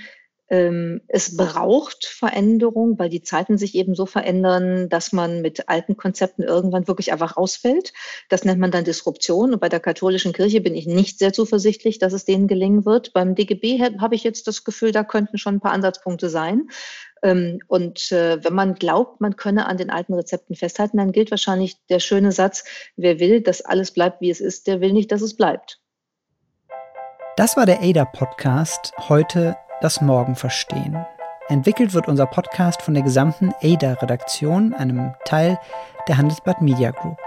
es 1.08 1.38
braucht 1.38 2.06
Veränderung, 2.06 3.00
weil 3.00 3.08
die 3.08 3.22
Zeiten 3.22 3.58
sich 3.58 3.74
eben 3.74 3.96
so 3.96 4.06
verändern, 4.06 4.90
dass 4.90 5.14
man 5.14 5.42
mit 5.42 5.70
alten 5.70 5.96
Konzepten 5.96 6.44
irgendwann 6.44 6.90
wirklich 6.90 7.14
einfach 7.14 7.38
rausfällt. 7.38 7.94
Das 8.28 8.44
nennt 8.44 8.60
man 8.60 8.70
dann 8.70 8.84
Disruption. 8.84 9.54
Und 9.54 9.62
bei 9.62 9.70
der 9.70 9.80
katholischen 9.80 10.34
Kirche 10.34 10.60
bin 10.60 10.76
ich 10.76 10.86
nicht 10.88 11.20
sehr 11.20 11.32
zuversichtlich, 11.32 12.00
dass 12.00 12.12
es 12.12 12.26
denen 12.26 12.50
gelingen 12.50 12.86
wird. 12.86 13.14
Beim 13.14 13.34
DGB 13.34 13.80
habe 14.00 14.16
ich 14.16 14.26
jetzt 14.26 14.46
das 14.46 14.66
Gefühl, 14.66 14.92
da 14.92 15.06
könnten 15.06 15.38
schon 15.38 15.56
ein 15.56 15.60
paar 15.62 15.72
Ansatzpunkte 15.72 16.30
sein. 16.30 16.68
Ähm, 17.24 17.60
und 17.68 18.12
äh, 18.12 18.44
wenn 18.44 18.54
man 18.54 18.76
glaubt, 18.76 19.22
man 19.22 19.38
könne 19.38 19.68
an 19.68 19.78
den 19.78 19.90
alten 19.90 20.14
Rezepten 20.14 20.58
festhalten, 20.58 20.98
dann 20.98 21.14
gilt 21.14 21.32
wahrscheinlich 21.32 21.78
der 21.88 22.00
schöne 22.00 22.34
Satz, 22.34 22.66
wer 22.98 23.22
will, 23.22 23.40
dass 23.40 23.62
alles 23.62 23.92
bleibt, 23.92 24.20
wie 24.20 24.30
es 24.30 24.42
ist, 24.42 24.68
der 24.68 24.82
will 24.82 24.92
nicht, 24.92 25.14
dass 25.14 25.22
es 25.22 25.38
bleibt. 25.38 25.80
Das 27.38 27.56
war 27.56 27.66
der 27.66 27.82
ADA-Podcast 27.82 28.92
heute 29.08 29.56
das 29.82 30.02
Morgen 30.02 30.36
verstehen. 30.36 31.06
Entwickelt 31.50 31.94
wird 31.94 32.08
unser 32.08 32.28
Podcast 32.28 32.82
von 32.82 32.94
der 32.94 33.04
gesamten 33.04 33.52
ADA-Redaktion, 33.62 34.74
einem 34.74 35.14
Teil 35.26 35.60
der 36.08 36.18
Handelsblatt 36.18 36.62
Media 36.62 36.92
Group. 36.92 37.18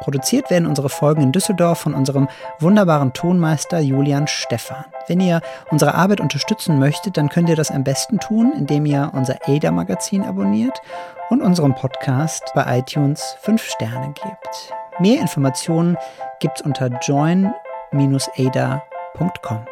Produziert 0.00 0.50
werden 0.50 0.66
unsere 0.66 0.88
Folgen 0.88 1.22
in 1.22 1.30
Düsseldorf 1.30 1.78
von 1.78 1.94
unserem 1.94 2.26
wunderbaren 2.58 3.12
Tonmeister 3.12 3.78
Julian 3.78 4.26
Stephan. 4.26 4.86
Wenn 5.06 5.20
ihr 5.20 5.40
unsere 5.70 5.94
Arbeit 5.94 6.20
unterstützen 6.20 6.80
möchtet, 6.80 7.16
dann 7.16 7.28
könnt 7.28 7.48
ihr 7.48 7.54
das 7.54 7.70
am 7.70 7.84
besten 7.84 8.18
tun, 8.18 8.52
indem 8.56 8.84
ihr 8.84 9.12
unser 9.14 9.36
ADA-Magazin 9.46 10.24
abonniert 10.24 10.82
und 11.30 11.40
unserem 11.40 11.76
Podcast 11.76 12.50
bei 12.54 12.78
iTunes 12.78 13.36
5 13.42 13.62
Sterne 13.62 14.08
gebt. 14.08 14.74
Mehr 14.98 15.20
Informationen 15.20 15.96
gibt's 16.40 16.62
unter 16.62 16.88
join-ada.com. 17.00 19.71